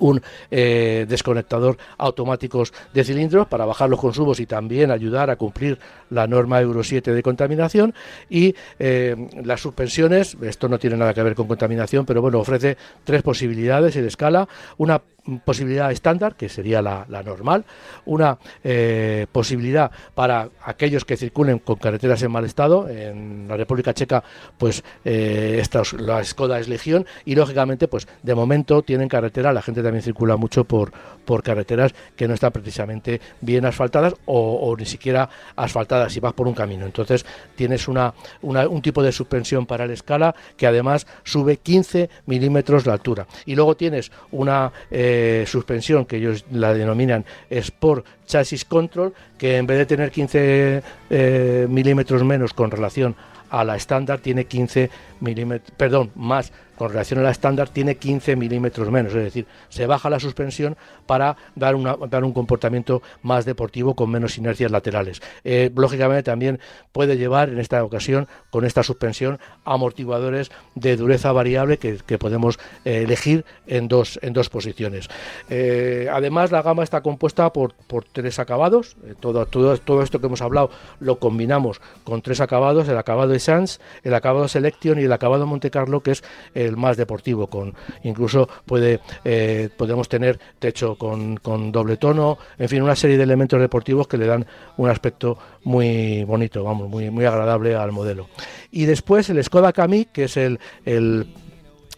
[0.00, 0.20] un
[0.50, 5.78] eh, desconectador automáticos de cilindros para bajar los consumos y también ayudar a cumplir
[6.10, 7.94] la norma Euro 7 de contaminación.
[8.28, 12.76] Y eh, las suspensiones, esto no tiene nada que ver con contaminación, pero bueno, ofrece
[13.04, 14.48] tres posibilidades en escala,
[14.78, 15.00] una
[15.44, 17.64] posibilidad estándar, que sería la, normal,
[18.06, 23.94] una eh, posibilidad para aquellos que circulen con carreteras en mal estado, en la República
[23.94, 24.22] Checa,
[24.58, 25.62] pues eh,
[25.98, 30.36] la Skoda es Legión, y lógicamente, pues de momento tienen carretera, la gente también circula
[30.36, 30.92] mucho por,
[31.24, 36.48] por carreteras que no están precisamente bien asfaltadas o, ni siquiera asfaltadas si vas por
[36.48, 36.86] un camino.
[36.86, 42.86] Entonces tienes una, un tipo de suspensión para la escala que además sube 15 milímetros
[42.86, 43.26] la altura.
[43.46, 44.72] Y luego tienes una...
[44.90, 45.09] Eh,
[45.46, 51.66] suspensión que ellos la denominan Sport Chassis Control, que en vez de tener 15 eh,
[51.68, 53.14] milímetros menos con relación
[53.50, 54.90] a la estándar, tiene 15
[55.20, 59.84] milímetros, perdón, más con relación a la estándar tiene 15 milímetros menos, es decir, se
[59.84, 65.20] baja la suspensión para dar, una, dar un comportamiento más deportivo con menos inercias laterales.
[65.44, 66.58] Eh, lógicamente también
[66.90, 73.02] puede llevar en esta ocasión con esta suspensión amortiguadores de dureza variable que, podemos eh,
[73.02, 75.10] elegir en dos, en dos posiciones.
[75.50, 80.28] Eh, además la gama está compuesta por, por tres acabados, todo, todo, todo esto que
[80.28, 85.12] hemos hablado lo combinamos con tres acabados, el acabado Sans, el acabado Selection y el
[85.12, 86.24] acabado Monte Carlo que es
[86.54, 92.68] el más deportivo, con incluso puede eh, podemos tener techo con, con, doble tono, en
[92.68, 94.46] fin, una serie de elementos deportivos que le dan
[94.76, 98.28] un aspecto muy bonito, vamos, muy, muy agradable al modelo.
[98.70, 101.26] Y después el Skoda Kamiq, que es el, el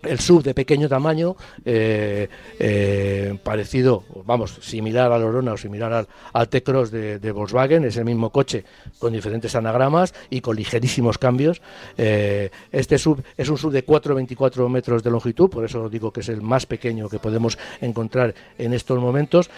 [0.03, 2.28] el sub de pequeño tamaño, eh,
[2.59, 8.05] eh, parecido, vamos, similar al Orona o similar al, al T-Cross de, Volkswagen, es el
[8.05, 8.64] mismo coche
[8.98, 11.62] con diferentes anagramas y con ligerísimos cambios.
[11.96, 16.20] Eh, este sub es un sub de 4,24 metros de longitud, por eso digo que
[16.20, 19.50] es el más pequeño que podemos encontrar en estos momentos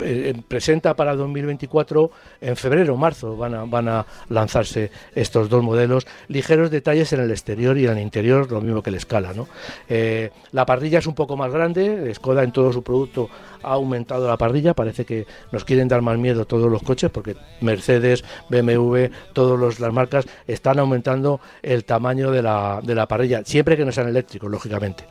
[0.00, 5.62] eh, presenta para 2024 en febrero o marzo van a, van a lanzarse estos dos
[5.62, 9.32] modelos ligeros detalles en el exterior y en el interior lo mismo que la escala
[9.32, 9.48] ¿no?
[9.88, 13.28] Eh, la parrilla es un poco más grande Skoda en todo su producto
[13.62, 17.36] ha aumentado la parrilla parece que nos quieren dar más miedo todos los coches porque
[17.60, 23.76] Mercedes BMW todas las marcas están aumentando el tamaño de la, de la parrilla siempre
[23.76, 25.04] que no sean eléctricos lógicamente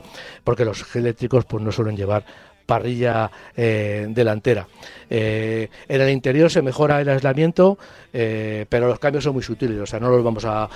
[0.43, 2.25] porque los eléctricos pues no suelen llevar
[2.71, 4.65] parrilla eh, delantera.
[5.13, 7.77] Eh, en el interior se mejora el aislamiento,
[8.13, 10.69] eh, pero los cambios son muy sutiles, o sea, no los vamos a,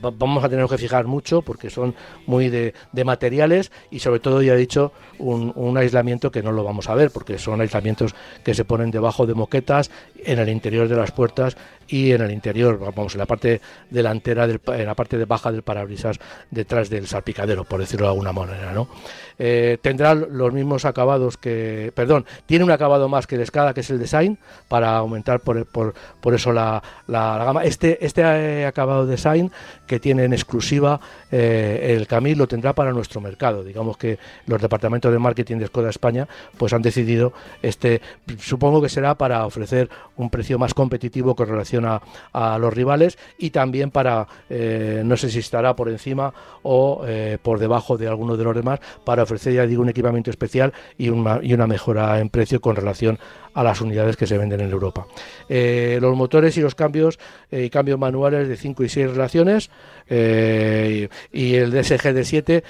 [0.00, 1.94] vamos a tener que fijar mucho porque son
[2.26, 2.72] muy de,
[3.04, 7.10] materiales y sobre todo, ya he dicho, un, aislamiento que no lo vamos a ver
[7.10, 9.90] porque son aislamientos que se ponen debajo de moquetas,
[10.24, 11.56] en el interior de las puertas
[11.86, 15.52] y en el interior, vamos, en la parte delantera, del, en la parte de baja
[15.52, 16.18] del parabrisas,
[16.50, 18.88] detrás del salpicadero, por decirlo de alguna manera, ¿no?
[19.36, 23.90] tendrá los mismos acabados que, perdón, tiene un acabado más que el escala, que es
[23.90, 24.38] el design,
[24.68, 27.64] para aumentar por, por, por eso la, la, gama.
[27.64, 29.50] Este, este eh, acabado design
[29.86, 33.64] que tiene en exclusiva eh, el Camil lo tendrá para nuestro mercado.
[33.64, 37.32] Digamos que los departamentos de marketing de Skoda España pues han decidido
[37.62, 38.00] este,
[38.38, 42.00] supongo que será para ofrecer un precio más competitivo con relación a,
[42.32, 46.32] a los rivales y también para, eh, no sé si estará por encima
[46.62, 47.04] o
[47.42, 51.08] por debajo de alguno de los demás, para ofrecer, ya digo, un equipamiento especial y
[51.08, 53.18] una, y una mejora en precio con relación
[53.54, 55.06] a las unidades que se venden en Europa.
[55.48, 57.18] Eh, los motores y los cambios
[57.50, 59.70] y eh, cambios manuales de 5 y 6 relaciones
[60.08, 62.64] eh, y, el DSG de 7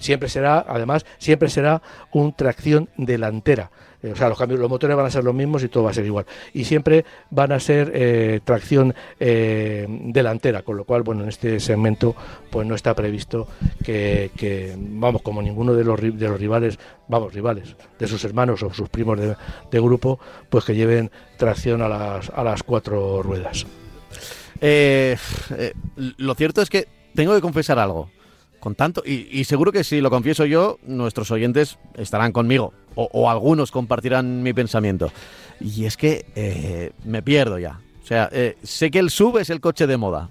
[0.00, 3.70] siempre será, además, siempre será un tracción delantera.
[4.04, 5.90] Eh, o sea, los cambios, los motores van a ser los mismos y todo va
[5.90, 6.26] a ser igual.
[6.52, 11.58] Y siempre van a ser eh, tracción eh, delantera, con lo cual, bueno, en este
[11.58, 12.14] segmento,
[12.50, 13.48] pues no está previsto
[13.82, 16.78] que, vamos, como ninguno de los, de los rivales,
[17.08, 19.36] vamos, rivales, de sus hermanos o sus primos de,
[19.70, 23.66] de grupo, pues que lleven tracción a las, a las cuatro ruedas.
[25.96, 28.10] lo cierto es que tengo que confesar algo.
[28.64, 33.70] Con tanto, y, seguro que si lo confieso yo, nuestros oyentes estarán conmigo, o, algunos
[33.70, 35.12] compartirán mi pensamiento.
[35.60, 37.78] Y es que eh, me pierdo ya.
[38.02, 40.30] O sea, eh, sé que el sub es el coche de moda.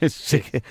[0.08, 0.62] sé que,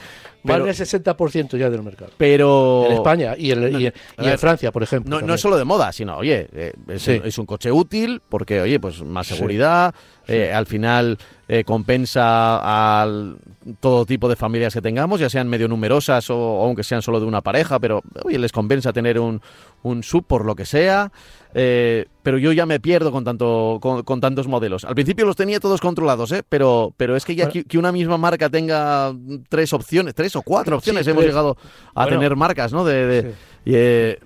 [0.41, 2.09] vale el 60% ya del mercado.
[2.17, 2.87] Pero.
[2.87, 3.93] En España y en,
[4.39, 5.21] Francia, por ejemplo.
[5.21, 9.03] No, es solo de moda, sino, oye, eh, es, un coche útil porque, oye, pues
[9.03, 9.93] más seguridad.
[10.27, 11.19] al final
[11.65, 13.37] compensa al
[13.79, 17.25] todo tipo de familias que tengamos, ya sean medio numerosas o, aunque sean solo de
[17.25, 19.41] una pareja, pero oye, les compensa tener un,
[19.83, 21.11] un sub por lo que sea.
[21.55, 24.85] Eh, pero yo ya me pierdo con tanto con, tantos modelos.
[24.85, 26.43] Al principio los tenía todos controlados, ¿eh?
[26.47, 29.13] pero, pero es que ya que, una misma marca tenga
[29.49, 31.57] tres opciones, tres o cuatro opciones, hemos llegado
[31.93, 32.83] a tener marcas, ¿no?
[32.83, 33.35] De,
[33.65, 34.19] eh,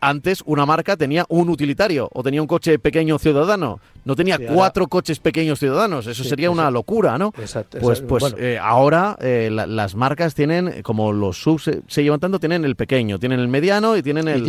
[0.00, 4.88] antes una marca tenía un utilitario o tenía un coche pequeño ciudadano, no tenía cuatro
[4.88, 7.32] coches pequeños ciudadanos, eso sería una locura, ¿no?
[7.38, 12.40] Exacto, pues pues eh, ahora eh, las marcas tienen, como los subs se, llevan tanto,
[12.40, 14.48] tienen el pequeño, tienen el mediano y tienen el...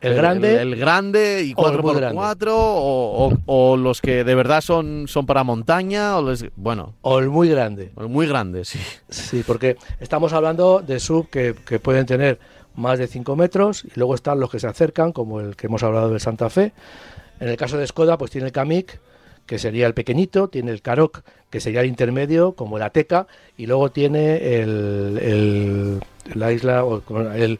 [0.00, 5.44] el, grande, el, grande y 4x4 o, o, los que de verdad son, son para
[5.44, 6.94] montaña o bueno.
[7.02, 7.92] O el muy grande.
[7.98, 8.78] El muy grande sí.
[9.08, 12.38] Sí porque estamos hablando de sub que, que pueden tener
[12.78, 15.82] más de 5 metros y luego están los que se acercan, como el que hemos
[15.82, 16.72] hablado del Santa Fe.
[17.40, 18.98] En el caso de Skoda, pues tiene el Kamiq,
[19.46, 23.26] que sería el pequeñito, tiene el Karoq, que sería el intermedio, como el Ateca,
[23.56, 26.00] y luego tiene el,
[26.34, 27.02] la isla, o
[27.32, 27.58] el,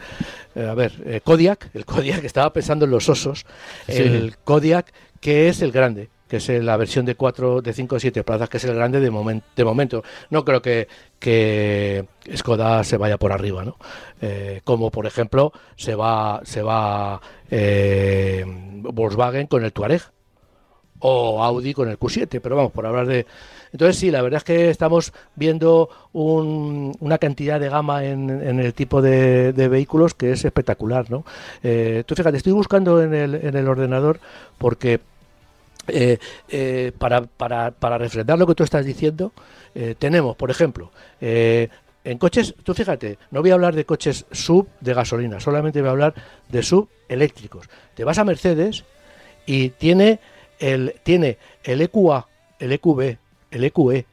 [0.55, 3.47] eh, a ver, el eh, Kodiak, el Kodiak, que estaba pensando en los osos,
[3.87, 7.99] el Kodiak, que es el grande, que es la versión de 4, de 5 o
[7.99, 10.05] 7 plazas, que es el grande de, de momento.
[10.31, 12.05] No creo que, que
[12.37, 13.77] Skoda se vaya por arriba, ¿no?
[14.21, 17.21] Eh, como por ejemplo se va, se va
[17.51, 20.03] eh, Volkswagen con el Touareg
[21.01, 23.27] o Audi con el Q7, pero vamos, por hablar de...
[23.73, 29.03] Entonces sí, la verdad es que estamos viendo una cantidad de gama en, el tipo
[29.03, 31.25] de, vehículos que es espectacular, ¿no?
[31.63, 34.21] Eh, tú fíjate, estoy buscando en el, en el ordenador
[34.57, 35.01] porque
[35.89, 36.19] eh,
[36.49, 39.33] eh, para, para, para, refrendar lo que tú estás diciendo,
[39.75, 44.69] eh, tenemos, por ejemplo, en coches, tú fíjate, no voy a hablar de coches sub
[44.81, 46.15] de gasolina, solamente voy a hablar
[46.49, 47.69] de sub eléctricos.
[47.95, 48.85] Te vas a Mercedes
[49.47, 50.21] y tiene
[50.59, 52.27] el, tiene el EQA,
[52.59, 53.17] el EQB,
[53.51, 54.07] el EQE,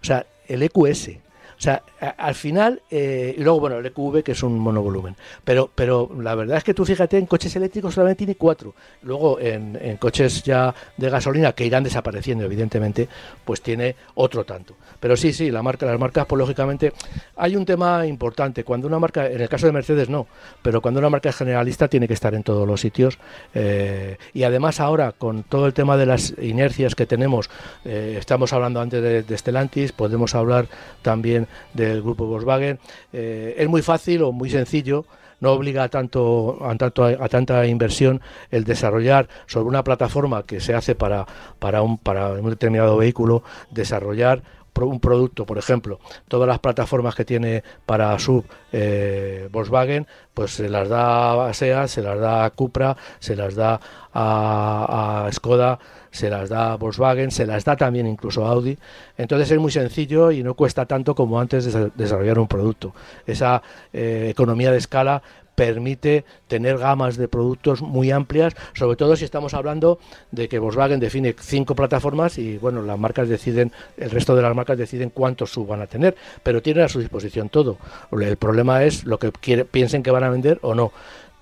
[0.00, 1.08] o sea, el EQS.
[1.08, 5.14] O sea, al final, eh, y luego, bueno, el EQV, que es un monovolumen.
[5.44, 8.74] Pero, pero la verdad es que tú fíjate, en coches eléctricos solamente tiene cuatro.
[9.02, 13.08] Luego, en, en coches ya de gasolina, que irán desapareciendo, evidentemente,
[13.44, 14.74] pues tiene otro tanto.
[14.98, 16.92] Pero sí, sí, la marca, las marcas, pues lógicamente,
[17.36, 18.64] hay un tema importante.
[18.64, 20.26] Cuando una marca, en el caso de Mercedes no,
[20.62, 23.18] pero cuando una marca es generalista tiene que estar en todos los sitios.
[23.54, 27.48] Eh, y además ahora, con todo el tema de las inercias que tenemos,
[27.84, 30.66] eh, estamos hablando antes de, de Stellantis, podemos hablar
[31.02, 32.78] también de el grupo Volkswagen.
[33.12, 35.04] Eh, es muy fácil o muy sencillo
[35.40, 38.20] no obliga a, tanto, a, tanto, a tanta inversión
[38.52, 41.26] el desarrollar sobre una plataforma que se hace para,
[41.58, 44.40] para, un, para un determinado vehículo, desarrollar
[44.80, 50.68] un producto, por ejemplo, todas las plataformas que tiene para sub eh, Volkswagen, pues se
[50.68, 53.80] las da a SEA, se las da a Cupra, se las da
[54.12, 55.78] a, a Skoda,
[56.12, 58.78] se las da Volkswagen, se las da también incluso Audi.
[59.16, 62.94] Entonces es muy sencillo y no cuesta tanto como antes de desarrollar un producto.
[63.26, 65.22] Esa eh, economía de escala
[65.54, 69.98] permite tener gamas de productos muy amplias, sobre todo si estamos hablando
[70.30, 74.54] de que Volkswagen define cinco plataformas y bueno, las marcas deciden, el resto de las
[74.54, 77.76] marcas deciden cuántos sub van a tener, pero tienen a su disposición todo.
[78.12, 79.30] El problema es lo que
[79.64, 80.92] piensen que van a vender o no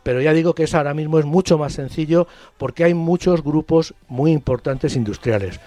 [0.02, 2.26] pero ya digo que es ahora mismo es mucho más sencillo
[2.58, 5.60] porque hay muchos grupos muy importantes industriales.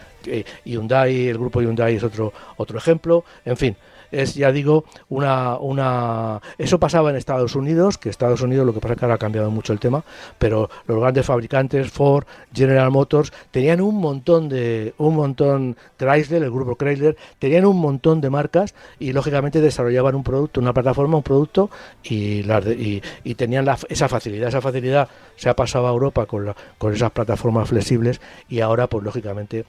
[0.63, 3.75] Hyundai, el grupo Hyundai es otro otro ejemplo, en fin,
[4.13, 6.39] es, ya digo, una, una...
[6.57, 9.19] Eso pasaba en Estados Unidos, que Estados Unidos lo que pasa es que ahora ha
[9.19, 10.03] cambiado mucho el tema,
[10.37, 14.93] pero los grandes fabricantes, Ford, General Motors, tenían un montón de...
[14.99, 20.23] un montón, Chrysler, el grupo Chrysler, tenían un montón de marcas y lógicamente desarrollaban un
[20.23, 21.71] producto, una plataforma, un producto
[22.03, 23.01] y, las y,
[23.35, 24.49] tenían esa facilidad.
[24.49, 29.03] Esa facilidad se ha pasado a Europa con, con esas plataformas flexibles y ahora pues
[29.03, 29.65] lógicamente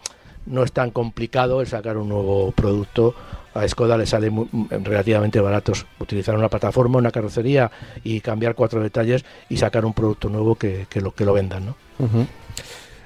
[0.47, 3.15] no es tan complicado el sacar un nuevo producto
[3.55, 4.31] a Skoda le sale
[4.83, 7.71] relativamente baratos utilizar una plataforma, una carrocería
[8.03, 11.67] y cambiar cuatro detalles y sacar un producto nuevo que, lo, que lo vendan.
[11.67, 11.77] ¿no?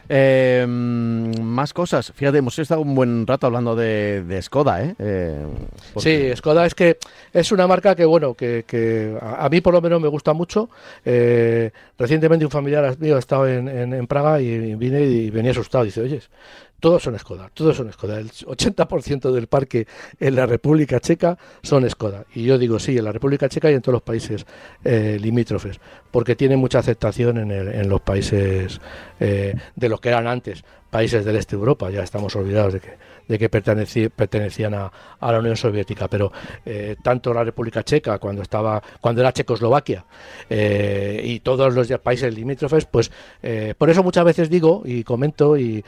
[0.09, 2.13] Eh, más cosas.
[2.15, 4.95] Fíjate, hemos estado un buen rato hablando de, Skoda, ¿eh?
[4.99, 5.47] eh
[5.99, 6.99] sí, Skoda es que
[7.33, 10.71] es una marca que, bueno, que, a, mí por lo menos me gusta mucho.
[11.05, 15.85] Eh, recientemente un familiar mío ha estado en, en, Praga y vine y venía asustado.
[15.85, 16.21] Dice, oye,
[16.81, 18.21] todos son Skoda, todos son Skoda.
[18.21, 19.87] El 80% del parque
[20.21, 22.25] en la República Checa son Skoda.
[22.35, 24.47] Y yo digo sí, en la República Checa y en todos los países
[24.85, 25.81] eh, limítrofes,
[26.11, 28.81] porque tiene mucha aceptación en, los países
[29.19, 31.91] eh, de los que eran antes, países del este de Europa.
[31.91, 32.91] Ya estamos olvidados de que
[33.29, 36.33] de que pertenecían a, la Unión Soviética, pero
[36.65, 40.05] eh, tanto la República Checa cuando estaba cuando era Checoslovaquia
[40.49, 43.11] eh, y todos los países limítrofes, pues
[43.43, 45.85] eh, por eso muchas veces digo y comento y,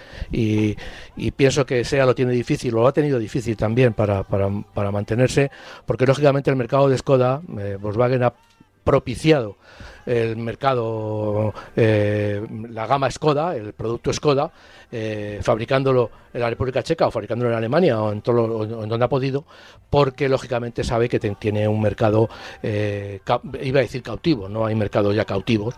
[1.36, 5.50] pienso que SEA lo tiene difícil, lo ha tenido difícil también para, para mantenerse,
[5.86, 7.40] porque lógicamente el mercado de Skoda,
[7.80, 8.34] Volkswagen ha
[8.90, 9.56] propiciado
[10.04, 14.50] el mercado, eh, la gama Skoda, el producto Skoda,
[14.90, 19.04] eh, fabricándolo en la República Checa o fabricándolo en Alemania o en, todo en donde
[19.04, 19.44] ha podido,
[19.88, 22.28] porque lógicamente sabe que tiene un mercado,
[22.64, 23.20] eh,
[23.62, 25.76] iba a decir cautivo, no hay mercados ya cautivos,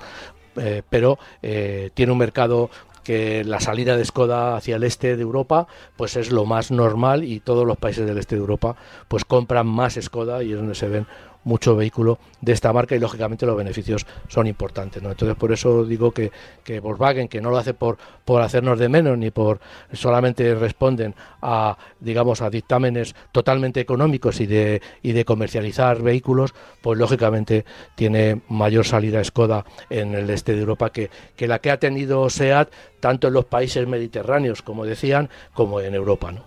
[0.89, 2.71] pero tiene un mercado
[3.03, 7.25] que la salida de Skoda hacia el este de Europa pues es lo más normal
[7.25, 8.77] y todos los países del este de Europa
[9.09, 11.07] pues compran más Skoda y es donde se ven
[11.45, 15.03] mucho vehículo de esta marca y lógicamente los beneficios son importantes.
[15.03, 15.11] ¿no?
[15.11, 16.31] Entonces por eso digo que,
[16.65, 19.61] que Volkswagen, que no lo hace por, por hacernos de menos ni por
[19.93, 26.99] solamente responden a digamos a dictámenes totalmente económicos y de, y de comercializar vehículos, pues
[26.99, 27.65] lógicamente
[27.95, 32.29] tiene mayor salida Skoda en el este de Europa que, que la que ha tenido
[32.29, 32.71] SEAT
[33.01, 36.33] tanto en los países mediterráneos, como decían, como en Europa.
[36.33, 36.45] ¿no?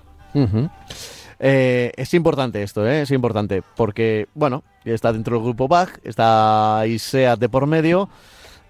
[1.39, 3.01] Eh, es importante esto, ¿eh?
[3.01, 8.09] es importante, porque, bueno, está dentro del grupo BAG, está ISEAT de por medio,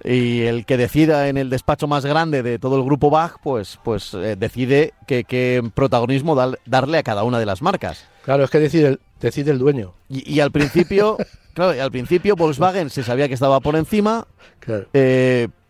[0.04, 3.80] y el que decida en el despacho más grande de todo el grupo BAG, pues,
[3.84, 6.36] pues eh, decide qué protagonismo
[6.66, 8.06] darle a cada una de las marcas.
[8.24, 9.94] Claro, es que decide el, decide el dueño.
[10.10, 11.18] Y, al principio,
[11.54, 14.28] claro, al principio Volkswagen se sabía que estaba por encima,
[14.60, 14.88] claro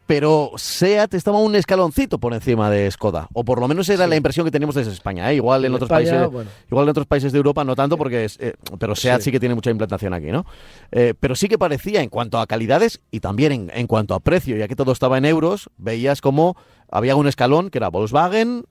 [0.05, 4.15] pero SEAT estaba un escaloncito por encima de Skoda, o por lo menos era la
[4.15, 5.31] impresión que teníamos desde España.
[5.31, 5.35] ¿eh?
[5.35, 6.29] Igual en otros países,
[6.69, 9.31] igual en otros países de Europa no tanto, porque eh, pero SEAT sí.
[9.31, 10.45] que tiene mucha implantación aquí, ¿no?
[10.91, 14.55] Eh, pero sí que parecía en cuanto a calidades y también en, cuanto a precio,
[14.57, 16.55] ya que todo estaba en euros, veías como
[16.91, 18.65] había un escalón que era Volkswagen,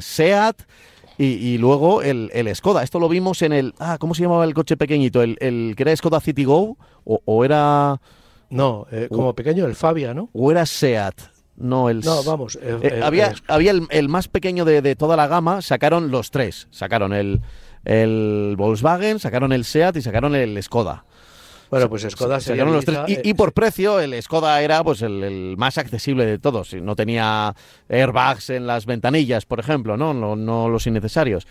[0.00, 0.62] SEAT.
[1.18, 2.82] Y, luego el, el, Skoda.
[2.82, 3.72] Esto lo vimos en el.
[3.78, 5.22] Ah, ¿cómo se llamaba el coche pequeñito?
[5.22, 6.76] El, el que era Skoda City Go.
[7.06, 7.98] o era.
[8.50, 10.30] No, eh, como pequeño el Fabia, ¿no?
[10.32, 11.14] ¿O era Seat?
[11.56, 12.00] No, el...
[12.00, 12.58] No, vamos.
[12.60, 16.68] Eh, había había el, más pequeño de, toda la gama, sacaron los tres.
[16.70, 17.40] Sacaron el,
[17.84, 21.04] el Volkswagen, sacaron el SEAT y sacaron el Skoda.
[21.70, 22.98] Bueno, pues Skoda Se- los tres.
[22.98, 26.74] utiliza- Y, y por precio, el Skoda era pues el, el más accesible de todos.
[26.74, 27.54] No tenía
[27.88, 31.46] airbags en las ventanillas, por ejemplo, no, no, no los innecesarios.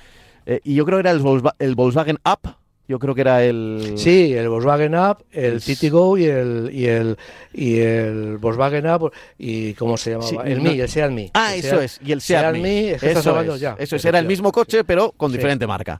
[0.45, 1.11] Eh, y yo creo que era
[1.59, 2.55] el Volkswagen Up.
[2.87, 3.93] Yo creo que era el.
[3.97, 7.17] Sí, el Volkswagen Up, el Es- Citigo y el y el
[7.51, 11.31] y el Volkswagen Up y cómo se llamaba, Sí, el no- Mi, el Seat Mi.
[11.33, 11.99] Ah, eso Seat- es.
[12.05, 12.77] Y el Seat, Mi, Mi.
[12.89, 13.75] es que eso es, ya.
[13.79, 15.37] eso es, era el mismo coche, pero con Sí.
[15.37, 15.99] diferente marca.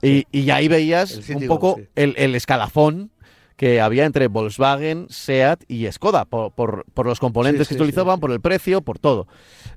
[0.00, 0.26] Sí.
[0.32, 3.10] Y, y ahí veías un poco el, el escalafón
[3.56, 7.82] que había entre Volkswagen, Seat y Skoda, por, por- por los componentes Sí, que sí,
[7.82, 8.20] utilizaban, sí.
[8.22, 9.28] por el precio, por todo.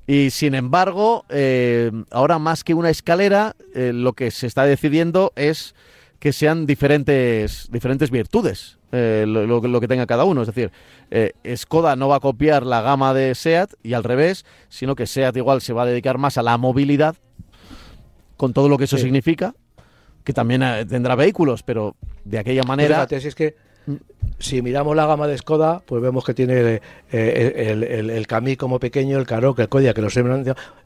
[0.07, 5.31] Y sin embargo, eh, ahora más que una escalera, eh, lo que se está decidiendo
[5.35, 5.75] es
[6.19, 10.41] que sean diferentes, diferentes virtudes eh, lo, lo que- lo que tenga cada uno.
[10.41, 10.71] Es decir,
[11.11, 15.05] eh, Skoda no va a copiar la gama de Seat y al revés, sino que
[15.07, 17.15] Seat igual se va a dedicar más a la movilidad,
[18.37, 19.03] con todo lo que eso Sí.
[19.03, 19.53] significa,
[20.23, 22.95] que también eh, tendrá vehículos, pero de aquella manera...
[22.95, 23.55] Fíjate, si es que
[24.39, 26.81] si miramos la gama de Skoda, pues vemos que tiene
[27.11, 30.23] eh, el, el, Kami como pequeño, el Karoq, el Kodiaq, que nos, he,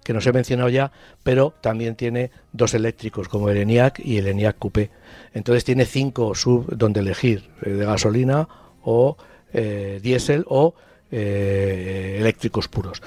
[0.03, 0.91] que nos he mencionado ya,
[1.23, 4.91] pero también tiene dos eléctricos, como el ENIAC y el ENIAC Coupé.
[5.33, 8.47] Entonces tiene cinco sub donde elegir, eh, de gasolina
[8.83, 9.17] o
[9.53, 10.73] eh, diésel o
[11.11, 13.01] eléctricos puros.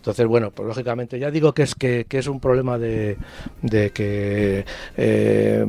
[0.00, 3.18] Entonces, bueno, pues lógicamente ya digo que es que, que es un problema de,
[3.60, 4.64] de que
[4.96, 5.64] eh,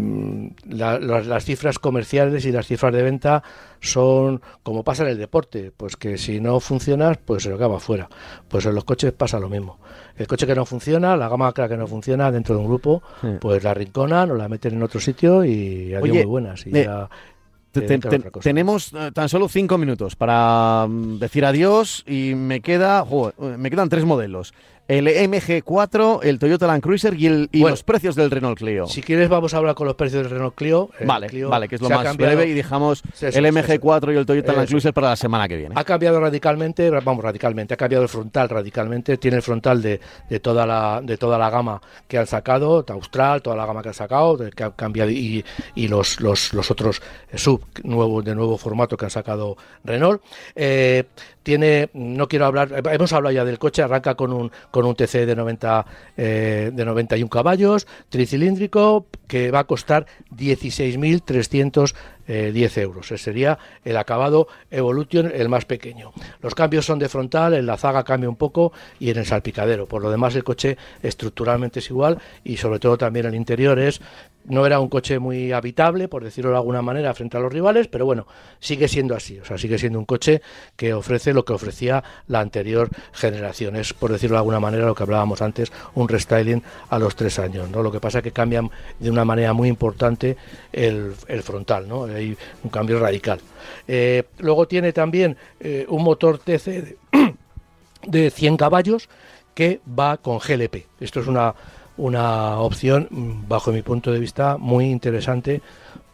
[0.70, 3.44] la- las, las cifras comerciales y las cifras de venta
[3.82, 7.80] son como pasa en el deporte, pues que si no funcionas, pues se lo acaba
[7.80, 8.08] fuera.
[8.48, 9.80] Pues en los coches pasa lo mismo.
[10.16, 13.28] El coche que no funciona, la gama que no funciona dentro de un grupo, Sí.
[13.42, 16.66] pues la rinconan o la meten en otro sitio y adiós Oye, muy buenas.
[16.68, 17.10] Y ya
[17.72, 18.44] Te- te cosa.
[18.44, 23.04] tenemos eh, tan solo cinco minutos para mm, decir adiós y me queda
[23.40, 24.54] eh, me quedan tres modelos
[24.98, 27.74] el MG4 el Toyota Land Cruiser y, el, y Bueno.
[27.74, 30.56] los precios del Renault Clio Si quieres vamos a hablar con los precios del Renault
[30.56, 30.90] Clio.
[31.00, 33.58] El vale Clio vale que es lo más cambiado- breve y dejamos Eso, el eso,
[33.60, 34.68] MG4 y el Toyota Land.
[34.70, 38.50] Cruiser para la semana que viene Ha cambiado radicalmente, vamos, radicalmente, ha cambiado el frontal
[38.50, 42.86] radicalmente, tiene el frontal de, de toda la de toda la gama que han sacado,
[42.88, 45.44] Austral, toda la gama que han sacado, que ha cambiado y,
[45.76, 47.02] y los, los, los otros
[47.36, 50.22] sub nuevos de nuevo formato que han sacado Renault.
[50.56, 51.06] Eh,
[51.44, 55.26] tiene, no quiero hablar, hemos hablado ya del coche, arranca con un con un TC
[55.26, 55.86] de 90
[56.18, 63.12] eh, de 91 caballos, tricilíndrico, que va a costar 16.310 euros.
[63.12, 66.14] Ese sería el acabado Evolution, el más pequeño.
[66.42, 69.88] Los cambios son de frontal, en la zaga cambia un poco y en el salpicadero.
[69.88, 74.02] Por lo demás, el coche estructuralmente es igual y sobre todo también el interior es
[74.46, 77.88] no era un coche muy habitable, por decirlo de alguna manera, frente a los rivales,
[77.88, 78.26] pero bueno,
[78.60, 79.40] sigue siendo así.
[79.40, 80.42] O sea, sigue siendo un coche
[80.76, 83.76] que ofrece lo que ofrecía la anterior generación.
[83.76, 87.40] Es, por decirlo de alguna manera, lo que hablábamos antes, un restyling a los tres
[87.40, 87.70] años.
[87.70, 87.84] ¿no?
[87.84, 88.70] Lo que pasa es que cambian
[89.00, 90.38] de una manera muy importante
[90.72, 91.14] el,
[91.44, 92.06] frontal, ¿no?
[92.06, 93.40] Hay un cambio radical.
[93.88, 96.98] Eh, luego tiene también eh, un motor TC de,
[98.08, 99.10] de 100 caballos
[99.54, 100.86] que va con GLP.
[101.00, 101.56] Esto es una,
[101.98, 105.62] una opción, mm, bajo mi punto de vista, muy interesante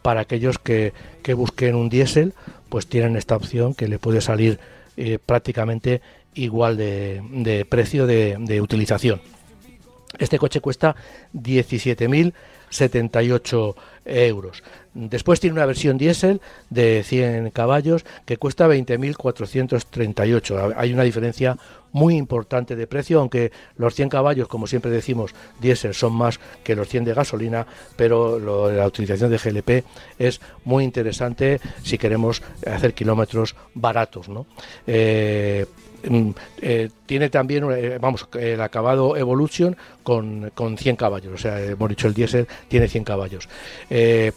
[0.01, 2.33] para aquellos que, que busquen un diésel,
[2.69, 4.59] pues tienen esta opción que le puede salir
[4.95, 6.01] eh, prácticamente
[6.33, 9.21] igual de, de precio de, de utilización.
[10.17, 10.95] Este coche cuesta
[12.70, 14.63] 17.078 euros.
[14.93, 20.74] Después tiene una versión diésel de 100 caballos que cuesta 20.438.
[20.76, 21.57] Hay una diferencia
[21.91, 26.76] muy importante de precio, aunque los 100 caballos, como siempre decimos, diésel son más que
[26.76, 27.65] los 100 de gasolina,
[27.95, 29.84] pero lo- la utilización de GLP
[30.20, 34.30] es muy interesante si queremos hacer kilómetros baratos.
[34.30, 34.45] ¿no?
[34.86, 35.65] Eh,
[36.62, 41.89] eh, tiene también, eh, vamos, el acabado Evolution con, con 100 caballos, o sea, hemos
[41.89, 43.50] dicho el diésel tiene 100 caballos.
[43.89, 44.32] Eh,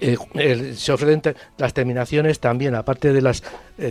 [0.00, 3.44] eh, se ofrecen las terminaciones también, aparte de las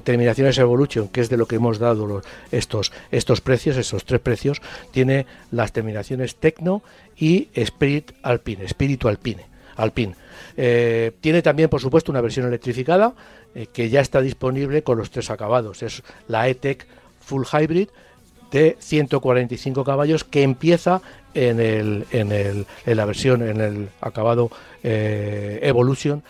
[0.04, 4.20] terminaciones Evolution, que es de lo que hemos dado los- estos, estos precios, estos tres
[4.20, 4.62] precios,
[4.92, 6.84] tiene las terminaciones Tecno
[7.18, 9.46] y Spirit Alpine, Espíritu Alpine.
[9.76, 10.14] Alpine.
[10.56, 13.14] Tiene también, por supuesto, una versión electrificada
[13.56, 15.84] eh, que ya está disponible con los tres acabados.
[15.84, 16.88] Es la E-Tech
[17.22, 17.90] Full Hybrid
[18.52, 21.02] de 145 caballos que empieza
[21.34, 24.52] en, el, en, el, en la versión, en el acabado
[24.84, 26.24] eh, Evolution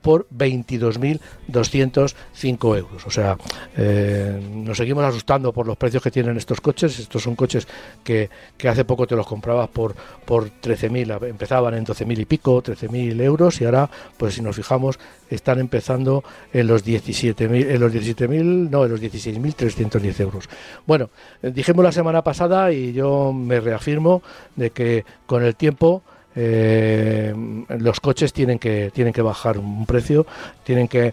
[0.00, 3.06] por 22.205 euros.
[3.06, 3.36] O sea,
[3.76, 6.98] eh, nos seguimos asustando por los precios que tienen estos coches.
[6.98, 7.68] Estos son coches
[8.04, 9.94] que, que hace poco te los comprabas por,
[10.24, 14.98] por 13.000, empezaban en 12.000 y pico, 13.000 euros y ahora, pues si nos fijamos,
[15.30, 20.48] están empezando en los 17.000, en los 17.000, no, en los 16.310 euros.
[20.86, 21.10] Bueno,
[21.42, 24.22] eh, dijimos la semana pasada y yo me reafirmo
[24.56, 26.02] de que con el tiempo
[26.40, 27.34] eh,
[27.80, 30.24] los coches tienen que, tienen que bajar un precio,
[30.62, 31.12] tienen que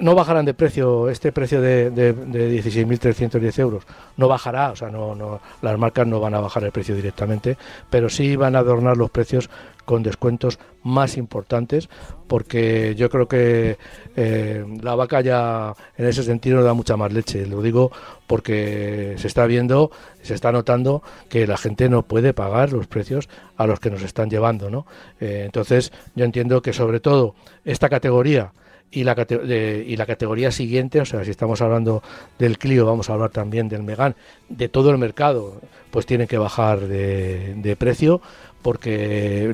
[0.00, 3.84] no bajarán de precio, este precio de, de, de 16.310 euros
[4.16, 7.58] no bajará, o sea, no, no, las marcas no van a bajar el precio directamente,
[7.90, 9.50] pero sí van a adornar los precios
[9.92, 11.90] con descuentos más importantes,
[12.26, 13.76] porque yo creo que
[14.16, 17.44] eh, la vaca ya en ese sentido da mucha más leche.
[17.44, 17.92] Lo digo
[18.26, 19.90] porque se está viendo,
[20.22, 23.28] se está notando que la gente no puede pagar los precios
[23.58, 24.86] a los que nos están llevando, ¿no?
[25.20, 27.34] Eh, entonces, yo entiendo que sobre todo
[27.66, 28.54] esta categoría
[28.90, 32.02] y la, y la categoría siguiente, o sea, si estamos hablando
[32.38, 34.14] del Clio, vamos a hablar también del Megan,
[34.48, 35.60] de todo el mercado,
[35.92, 38.20] pues tiene que bajar de, precio,
[38.62, 39.50] porque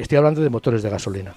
[0.00, 1.34] estoy hablando de motores de gasolina,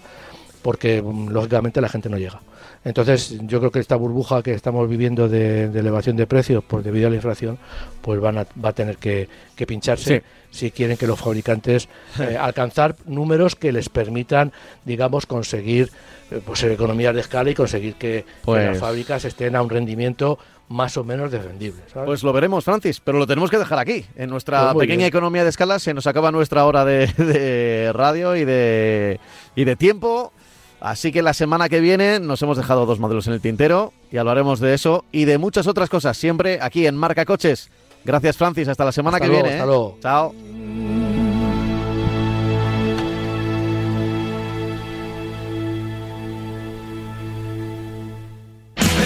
[0.62, 2.40] porque mm, lógicamente la gente no llega.
[2.86, 7.08] Entonces, yo creo que esta burbuja que estamos viviendo de, elevación de precios por debido
[7.08, 7.58] a la inflación,
[8.02, 9.28] pues van a, va a tener que,
[9.68, 11.90] pincharse si quieren que los fabricantes
[12.20, 14.54] eh, alcanzar números que les permitan,
[14.86, 15.92] digamos, conseguir
[16.32, 20.40] eh, pues economías de escala y conseguir que, las pues fábricas estén a un rendimiento
[20.70, 21.82] más o menos defendible.
[22.06, 24.06] Pues lo veremos, Francis, pero lo tenemos que dejar aquí.
[24.16, 28.36] En nuestra pues pequeña economía de escala se nos acaba nuestra hora de, de radio
[28.36, 29.20] y de,
[29.56, 30.32] y de tiempo.
[30.80, 34.18] Así que la semana que viene nos hemos dejado dos modelos en el tintero y
[34.18, 37.70] hablaremos de eso y de muchas otras cosas, siempre aquí en Marca Coches.
[38.06, 38.68] Gracias, Francis.
[38.68, 39.50] Hasta la semana que viene.
[39.50, 39.68] Hasta ¿eh?
[39.68, 39.98] luego.
[40.02, 40.34] Chao.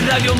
[0.05, 0.35] Radio